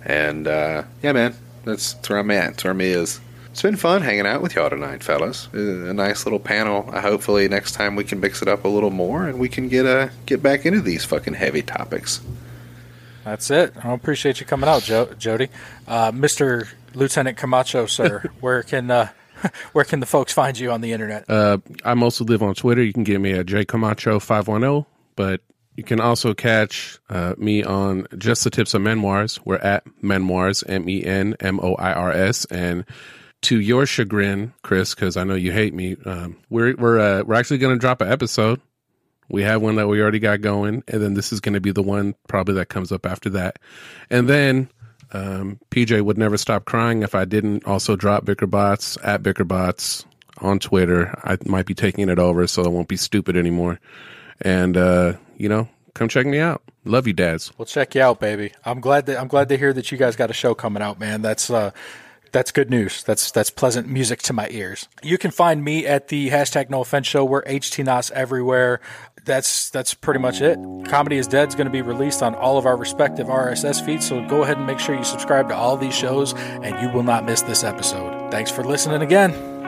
[0.06, 2.52] And uh, yeah, man, that's, that's where I'm at.
[2.52, 3.20] That's where me is.
[3.52, 5.50] It's been fun hanging out with y'all tonight, fellas.
[5.54, 6.90] Uh, A nice little panel.
[6.94, 9.68] Uh, hopefully, next time we can mix it up a little more and we can
[9.68, 12.22] get uh, get back into these fucking heavy topics.
[13.26, 13.74] That's it.
[13.84, 15.50] I appreciate you coming out, jo- Jody.
[15.88, 16.68] Uh, Mr.
[16.94, 19.10] Lieutenant Camacho, sir, where can uh,
[19.74, 21.26] where can the folks find you on the internet?
[21.30, 22.84] Uh, I mostly live on Twitter.
[22.84, 24.86] You can get me at jcamacho510,
[25.16, 25.42] but
[25.76, 29.40] you can also catch uh, me on Just the Tips of Menmoirs.
[29.44, 32.46] We're at Menmoirs, M E N M O I R S.
[32.46, 32.86] And
[33.42, 37.36] to your chagrin, Chris, because I know you hate me, um, we're we're uh, we're
[37.36, 38.62] actually going to drop an episode.
[39.30, 41.72] We have one that we already got going, and then this is going to be
[41.72, 43.60] the one probably that comes up after that.
[44.10, 44.70] And then
[45.14, 50.06] um, PJ would never stop crying if I didn't also drop Bickerbots at Bickerbots
[50.40, 51.18] on Twitter.
[51.24, 53.80] I might be taking it over, so I won't be stupid anymore.
[54.42, 56.62] And uh, you know, come check me out.
[56.86, 57.52] Love you, dads.
[57.58, 58.54] We'll check you out, baby.
[58.66, 61.00] I'm glad that I'm glad to hear that you guys got a show coming out,
[61.00, 61.22] man.
[61.22, 61.72] That's uh
[62.32, 63.04] that's good news.
[63.04, 64.88] That's that's pleasant music to my ears.
[65.04, 67.26] You can find me at the hashtag No Offense Show.
[67.26, 68.80] We're HTNOS everywhere.
[69.26, 70.58] That's that's pretty much it.
[70.86, 74.08] Comedy is Dead is going to be released on all of our respective RSS feeds.
[74.08, 77.04] So go ahead and make sure you subscribe to all these shows, and you will
[77.04, 78.32] not miss this episode.
[78.32, 79.59] Thanks for listening again.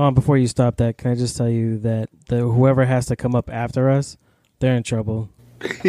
[0.00, 3.04] Hold on, before you stop that, can I just tell you that the whoever has
[3.08, 4.16] to come up after us,
[4.58, 5.28] they're in trouble.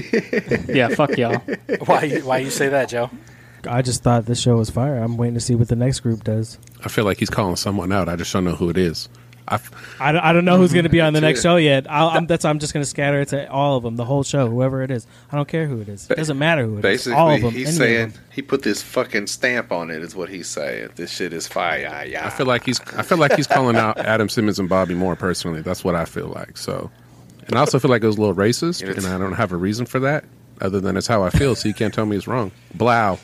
[0.68, 1.38] yeah, fuck y'all.
[1.86, 3.10] Why you- why you say that, Joe?
[3.66, 4.98] I just thought this show was fire.
[4.98, 6.60] I'm waiting to see what the next group does.
[6.84, 8.10] I feel like he's calling someone out.
[8.10, 9.08] I just don't know who it is.
[9.48, 9.60] I,
[10.00, 11.08] I, don't- I don't know who's going to be mm-hmm.
[11.08, 11.90] on the next show yet.
[11.90, 14.24] I'll, I'm, that's I'm just going to scatter it to all of them, the whole
[14.24, 15.08] show, whoever it is.
[15.32, 16.10] I don't care who it is.
[16.10, 16.82] It doesn't matter who it is.
[16.82, 17.52] Basically, all of them.
[17.52, 18.22] he's any of saying them.
[18.32, 20.02] he put this fucking stamp on it.
[20.02, 20.90] Is what he's saying.
[20.96, 22.06] This shit is fire.
[22.06, 22.26] Yeah.
[22.26, 25.16] I feel like he's I feel like he's calling out Adam Simmons and Bobby Moore
[25.16, 25.62] personally.
[25.62, 26.58] That's what I feel like.
[26.58, 26.90] So,
[27.48, 29.58] and I also feel like it was a little racist, and I don't have a
[29.58, 30.26] reason for that
[30.62, 31.56] other than it's how I feel.
[31.56, 32.52] So you can't tell me it's wrong.
[32.74, 33.20] Blow.